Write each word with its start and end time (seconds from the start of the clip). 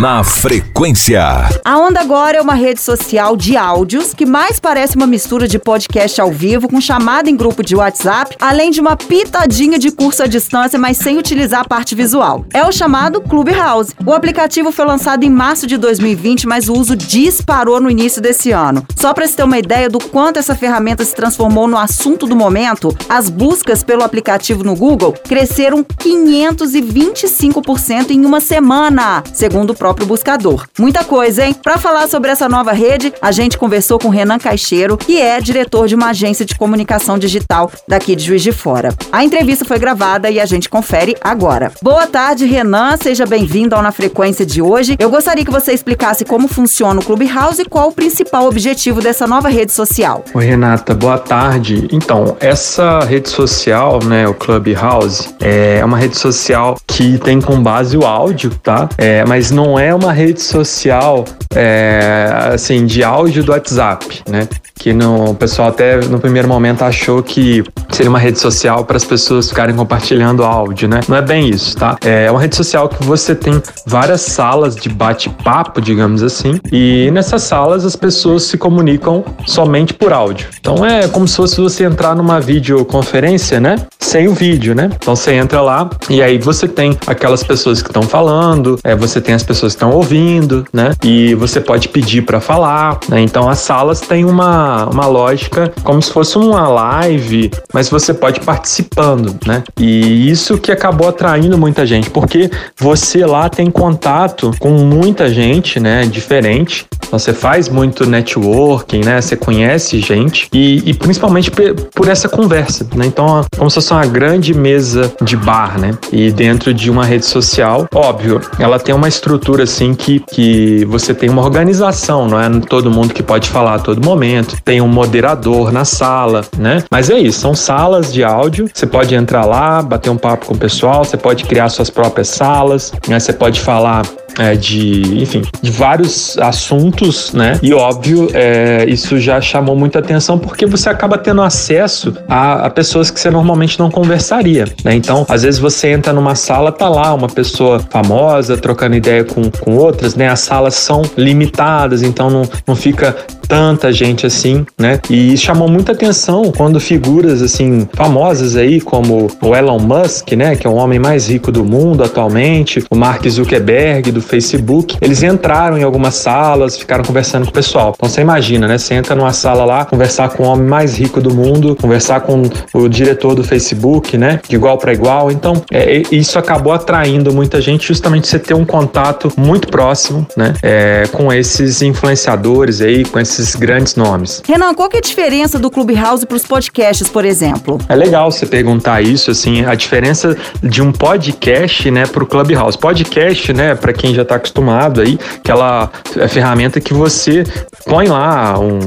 Na 0.00 0.24
frequência. 0.24 1.22
A 1.62 1.78
Onda 1.78 2.00
agora 2.00 2.38
é 2.38 2.40
uma 2.40 2.54
rede 2.54 2.80
social 2.80 3.36
de 3.36 3.54
áudios 3.54 4.14
que 4.14 4.24
mais 4.24 4.58
parece 4.58 4.96
uma 4.96 5.06
mistura 5.06 5.46
de 5.46 5.58
podcast 5.58 6.18
ao 6.18 6.32
vivo 6.32 6.70
com 6.70 6.80
chamada 6.80 7.28
em 7.28 7.36
grupo 7.36 7.62
de 7.62 7.76
WhatsApp, 7.76 8.34
além 8.40 8.70
de 8.70 8.80
uma 8.80 8.96
pitadinha 8.96 9.78
de 9.78 9.90
curso 9.90 10.22
à 10.22 10.26
distância, 10.26 10.78
mas 10.78 10.96
sem 10.96 11.18
utilizar 11.18 11.60
a 11.60 11.68
parte 11.68 11.94
visual. 11.94 12.46
É 12.54 12.64
o 12.64 12.72
chamado 12.72 13.20
Clubhouse. 13.20 13.92
O 14.06 14.14
aplicativo 14.14 14.72
foi 14.72 14.86
lançado 14.86 15.22
em 15.22 15.28
março 15.28 15.66
de 15.66 15.76
2020, 15.76 16.46
mas 16.46 16.70
o 16.70 16.72
uso 16.72 16.96
disparou 16.96 17.78
no 17.78 17.90
início 17.90 18.22
desse 18.22 18.52
ano. 18.52 18.82
Só 18.96 19.12
para 19.12 19.28
se 19.28 19.36
ter 19.36 19.42
uma 19.42 19.58
ideia 19.58 19.90
do 19.90 19.98
quanto 19.98 20.38
essa 20.38 20.54
ferramenta 20.54 21.04
se 21.04 21.14
transformou 21.14 21.68
no 21.68 21.76
assunto 21.76 22.26
do 22.26 22.34
momento, 22.34 22.96
as 23.06 23.28
buscas 23.28 23.84
pelo 23.84 24.02
aplicativo 24.02 24.64
no 24.64 24.74
Google 24.74 25.12
cresceram 25.12 25.84
525% 25.84 28.12
em 28.12 28.24
uma 28.24 28.40
semana, 28.40 29.22
segundo 29.34 29.72
o 29.72 29.74
próprio 29.74 29.89
buscador. 29.94 30.66
Muita 30.78 31.04
coisa, 31.04 31.44
hein? 31.44 31.54
Para 31.54 31.78
falar 31.78 32.08
sobre 32.08 32.30
essa 32.30 32.48
nova 32.48 32.72
rede, 32.72 33.12
a 33.20 33.32
gente 33.32 33.58
conversou 33.58 33.98
com 33.98 34.08
Renan 34.08 34.38
Caixeiro, 34.38 34.96
que 34.96 35.20
é 35.20 35.40
diretor 35.40 35.86
de 35.86 35.94
uma 35.94 36.10
agência 36.10 36.44
de 36.44 36.54
comunicação 36.54 37.18
digital 37.18 37.70
daqui 37.86 38.16
de 38.16 38.24
Juiz 38.24 38.42
de 38.42 38.52
Fora. 38.52 38.94
A 39.12 39.24
entrevista 39.24 39.64
foi 39.64 39.78
gravada 39.78 40.30
e 40.30 40.40
a 40.40 40.46
gente 40.46 40.68
confere 40.68 41.16
agora. 41.20 41.72
Boa 41.82 42.06
tarde, 42.06 42.46
Renan. 42.46 42.96
Seja 42.96 43.26
bem-vindo 43.26 43.74
ao 43.74 43.82
Na 43.82 43.92
Frequência 43.92 44.44
de 44.44 44.60
hoje. 44.60 44.96
Eu 44.98 45.10
gostaria 45.10 45.44
que 45.44 45.50
você 45.50 45.72
explicasse 45.72 46.24
como 46.24 46.48
funciona 46.48 47.00
o 47.00 47.04
Clubhouse 47.04 47.62
e 47.62 47.64
qual 47.64 47.88
o 47.88 47.92
principal 47.92 48.46
objetivo 48.46 49.00
dessa 49.00 49.26
nova 49.26 49.48
rede 49.48 49.72
social. 49.72 50.24
Oi, 50.34 50.44
Renata. 50.44 50.94
Boa 50.94 51.18
tarde. 51.18 51.88
Então, 51.92 52.36
essa 52.40 53.00
rede 53.00 53.28
social, 53.28 54.00
né, 54.04 54.26
o 54.26 54.34
Clubhouse, 54.34 55.34
é 55.40 55.84
uma 55.84 55.98
rede 55.98 56.16
social 56.16 56.76
que 56.86 57.18
tem 57.18 57.40
como 57.40 57.62
base 57.62 57.96
o 57.96 58.04
áudio, 58.04 58.50
tá? 58.62 58.88
É, 58.98 59.24
mas 59.24 59.50
não 59.50 59.78
é 59.80 59.94
uma 59.94 60.12
rede 60.12 60.42
social 60.42 61.24
é, 61.54 62.30
assim 62.52 62.86
de 62.86 63.02
áudio 63.02 63.42
do 63.42 63.52
WhatsApp, 63.52 64.22
né? 64.28 64.46
Que 64.74 64.92
no, 64.92 65.30
o 65.30 65.34
pessoal 65.34 65.68
até 65.68 65.96
no 65.96 66.18
primeiro 66.18 66.48
momento 66.48 66.82
achou 66.82 67.22
que 67.22 67.62
seria 67.90 68.08
uma 68.08 68.18
rede 68.18 68.38
social 68.38 68.84
para 68.84 68.96
as 68.96 69.04
pessoas 69.04 69.48
ficarem 69.48 69.74
compartilhando 69.74 70.44
áudio, 70.44 70.88
né? 70.88 71.00
Não 71.08 71.16
é 71.16 71.22
bem 71.22 71.48
isso, 71.48 71.76
tá? 71.76 71.98
É 72.02 72.30
uma 72.30 72.40
rede 72.40 72.56
social 72.56 72.88
que 72.88 73.04
você 73.04 73.34
tem 73.34 73.60
várias 73.86 74.20
salas 74.22 74.76
de 74.76 74.88
bate-papo, 74.88 75.80
digamos 75.80 76.22
assim, 76.22 76.60
e 76.72 77.10
nessas 77.12 77.42
salas 77.42 77.84
as 77.84 77.96
pessoas 77.96 78.44
se 78.44 78.56
comunicam 78.56 79.24
somente 79.46 79.92
por 79.92 80.12
áudio. 80.12 80.48
Então 80.60 80.86
é 80.86 81.08
como 81.08 81.26
se 81.26 81.36
fosse 81.36 81.60
você 81.60 81.84
entrar 81.84 82.14
numa 82.14 82.40
videoconferência, 82.40 83.60
né? 83.60 83.76
Sem 83.98 84.28
o 84.28 84.34
vídeo, 84.34 84.74
né? 84.74 84.90
Então 84.94 85.16
você 85.16 85.34
entra 85.34 85.60
lá 85.60 85.90
e 86.08 86.22
aí 86.22 86.38
você 86.38 86.68
tem 86.68 86.96
aquelas 87.06 87.42
pessoas 87.42 87.82
que 87.82 87.88
estão 87.88 88.02
falando, 88.02 88.78
é, 88.84 88.94
você 88.94 89.20
tem 89.20 89.34
as 89.34 89.42
pessoas 89.42 89.69
que 89.70 89.76
estão 89.76 89.90
ouvindo, 89.92 90.66
né? 90.72 90.92
E 91.02 91.34
você 91.34 91.60
pode 91.60 91.88
pedir 91.88 92.22
para 92.22 92.40
falar, 92.40 92.98
né? 93.08 93.20
Então 93.20 93.48
as 93.48 93.58
salas 93.58 94.00
têm 94.00 94.24
uma, 94.24 94.86
uma 94.86 95.06
lógica 95.06 95.72
como 95.82 96.00
se 96.02 96.12
fosse 96.12 96.36
uma 96.36 96.68
live, 96.68 97.50
mas 97.72 97.88
você 97.88 98.12
pode 98.12 98.40
participando, 98.40 99.36
né? 99.46 99.62
E 99.78 100.30
isso 100.30 100.58
que 100.58 100.72
acabou 100.72 101.08
atraindo 101.08 101.56
muita 101.56 101.86
gente, 101.86 102.10
porque 102.10 102.50
você 102.78 103.24
lá 103.24 103.48
tem 103.48 103.70
contato 103.70 104.50
com 104.58 104.70
muita 104.70 105.28
gente, 105.28 105.78
né? 105.80 106.04
Diferente. 106.06 106.86
Você 107.10 107.32
faz 107.32 107.68
muito 107.68 108.08
networking, 108.08 109.00
né? 109.04 109.20
Você 109.20 109.36
conhece 109.36 109.98
gente 109.98 110.48
e, 110.52 110.90
e 110.90 110.94
principalmente 110.94 111.50
por 111.50 112.08
essa 112.08 112.28
conversa, 112.28 112.86
né? 112.94 113.06
Então, 113.06 113.44
como 113.56 113.68
se 113.68 113.74
fosse 113.74 113.92
uma 113.92 114.06
grande 114.06 114.54
mesa 114.54 115.12
de 115.22 115.36
bar, 115.36 115.78
né? 115.78 115.92
E 116.12 116.30
dentro 116.30 116.72
de 116.72 116.90
uma 116.90 117.04
rede 117.04 117.26
social, 117.26 117.88
óbvio, 117.94 118.40
ela 118.58 118.78
tem 118.78 118.94
uma 118.94 119.08
estrutura 119.08 119.59
assim 119.62 119.94
que, 119.94 120.20
que 120.20 120.84
você 120.86 121.14
tem 121.14 121.28
uma 121.28 121.42
organização, 121.42 122.28
não 122.28 122.40
é 122.40 122.48
todo 122.60 122.90
mundo 122.90 123.14
que 123.14 123.22
pode 123.22 123.48
falar 123.48 123.74
a 123.74 123.78
todo 123.78 124.04
momento, 124.04 124.56
tem 124.64 124.80
um 124.80 124.88
moderador 124.88 125.72
na 125.72 125.84
sala, 125.84 126.44
né? 126.58 126.84
Mas 126.90 127.10
é 127.10 127.18
isso, 127.18 127.40
são 127.40 127.54
salas 127.54 128.12
de 128.12 128.24
áudio, 128.24 128.68
você 128.72 128.86
pode 128.86 129.14
entrar 129.14 129.44
lá, 129.44 129.82
bater 129.82 130.10
um 130.10 130.16
papo 130.16 130.46
com 130.46 130.54
o 130.54 130.58
pessoal, 130.58 131.04
você 131.04 131.16
pode 131.16 131.44
criar 131.44 131.68
suas 131.68 131.90
próprias 131.90 132.28
salas, 132.28 132.92
né? 133.08 133.18
Você 133.18 133.32
pode 133.32 133.60
falar 133.60 134.02
é, 134.40 134.56
de, 134.56 135.22
enfim, 135.22 135.42
de 135.60 135.70
vários 135.70 136.38
assuntos, 136.38 137.34
né? 137.34 137.58
E 137.62 137.74
óbvio, 137.74 138.28
é, 138.32 138.86
isso 138.88 139.18
já 139.18 139.38
chamou 139.38 139.76
muita 139.76 139.98
atenção 139.98 140.38
porque 140.38 140.64
você 140.64 140.88
acaba 140.88 141.18
tendo 141.18 141.42
acesso 141.42 142.16
a, 142.26 142.66
a, 142.66 142.70
pessoas 142.70 143.10
que 143.10 143.20
você 143.20 143.30
normalmente 143.30 143.78
não 143.78 143.90
conversaria, 143.90 144.64
né? 144.82 144.94
Então, 144.94 145.26
às 145.28 145.42
vezes 145.42 145.60
você 145.60 145.88
entra 145.88 146.14
numa 146.14 146.34
sala, 146.34 146.72
tá 146.72 146.88
lá 146.88 147.12
uma 147.12 147.28
pessoa 147.28 147.80
famosa 147.90 148.56
trocando 148.56 148.96
ideia 148.96 149.24
com, 149.24 149.50
com 149.50 149.76
outras, 149.76 150.14
né? 150.14 150.28
As 150.28 150.40
salas 150.40 150.74
são 150.74 151.02
limitadas, 151.18 152.02
então 152.02 152.30
não, 152.30 152.42
não 152.66 152.74
fica 152.74 153.14
tanta 153.50 153.92
gente 153.92 154.24
assim, 154.24 154.64
né? 154.78 155.00
E 155.10 155.36
chamou 155.36 155.68
muita 155.68 155.90
atenção 155.90 156.52
quando 156.56 156.78
figuras 156.78 157.42
assim 157.42 157.88
famosas 157.94 158.54
aí 158.54 158.80
como 158.80 159.26
o 159.42 159.56
Elon 159.56 159.80
Musk, 159.80 160.32
né, 160.32 160.54
que 160.54 160.68
é 160.68 160.70
o 160.70 160.74
homem 160.74 161.00
mais 161.00 161.28
rico 161.28 161.50
do 161.50 161.64
mundo 161.64 162.04
atualmente, 162.04 162.84
o 162.88 162.94
Mark 162.94 163.28
Zuckerberg 163.28 164.12
do 164.12 164.22
Facebook, 164.30 164.96
eles 165.00 165.22
entraram 165.22 165.76
em 165.76 165.82
algumas 165.82 166.14
salas, 166.14 166.78
ficaram 166.78 167.04
conversando 167.04 167.44
com 167.44 167.50
o 167.50 167.54
pessoal. 167.54 167.92
Então 167.96 168.08
você 168.08 168.20
imagina, 168.20 168.66
né? 168.66 168.78
Você 168.78 168.94
entra 168.94 169.14
numa 169.14 169.32
sala 169.32 169.64
lá, 169.64 169.84
conversar 169.84 170.30
com 170.30 170.44
o 170.44 170.46
homem 170.46 170.66
mais 170.66 170.96
rico 170.96 171.20
do 171.20 171.34
mundo, 171.34 171.76
conversar 171.76 172.20
com 172.20 172.42
o 172.72 172.88
diretor 172.88 173.34
do 173.34 173.42
Facebook, 173.42 174.16
né? 174.16 174.40
De 174.48 174.56
igual 174.56 174.78
para 174.78 174.92
igual. 174.92 175.30
Então 175.30 175.62
é, 175.70 176.02
isso 176.10 176.38
acabou 176.38 176.72
atraindo 176.72 177.32
muita 177.32 177.60
gente, 177.60 177.88
justamente 177.88 178.28
você 178.28 178.38
ter 178.38 178.54
um 178.54 178.64
contato 178.64 179.32
muito 179.36 179.68
próximo, 179.68 180.26
né? 180.36 180.54
É, 180.62 181.04
com 181.12 181.32
esses 181.32 181.82
influenciadores 181.82 182.80
aí, 182.80 183.04
com 183.04 183.18
esses 183.18 183.54
grandes 183.56 183.96
nomes. 183.96 184.42
Renan, 184.46 184.74
qual 184.74 184.88
que 184.88 184.96
é 184.96 184.98
a 184.98 185.02
diferença 185.02 185.58
do 185.58 185.70
Clubhouse 185.70 186.24
para 186.24 186.36
os 186.36 186.44
podcasts, 186.44 187.08
por 187.08 187.24
exemplo? 187.24 187.78
É 187.88 187.94
legal 187.94 188.30
você 188.30 188.46
perguntar 188.46 189.02
isso, 189.02 189.30
assim, 189.30 189.64
a 189.64 189.74
diferença 189.74 190.36
de 190.62 190.82
um 190.82 190.92
podcast, 190.92 191.90
né, 191.90 192.06
para 192.06 192.22
o 192.22 192.26
Clubhouse. 192.26 192.78
Podcast, 192.78 193.52
né, 193.52 193.74
para 193.74 193.92
quem 193.92 194.09
já 194.14 194.22
está 194.22 194.36
acostumado 194.36 195.00
aí, 195.00 195.18
aquela 195.36 195.90
é 196.16 196.28
ferramenta 196.28 196.80
que 196.80 196.94
você 196.94 197.44
põe 197.86 198.08
lá, 198.08 198.58
um, 198.58 198.78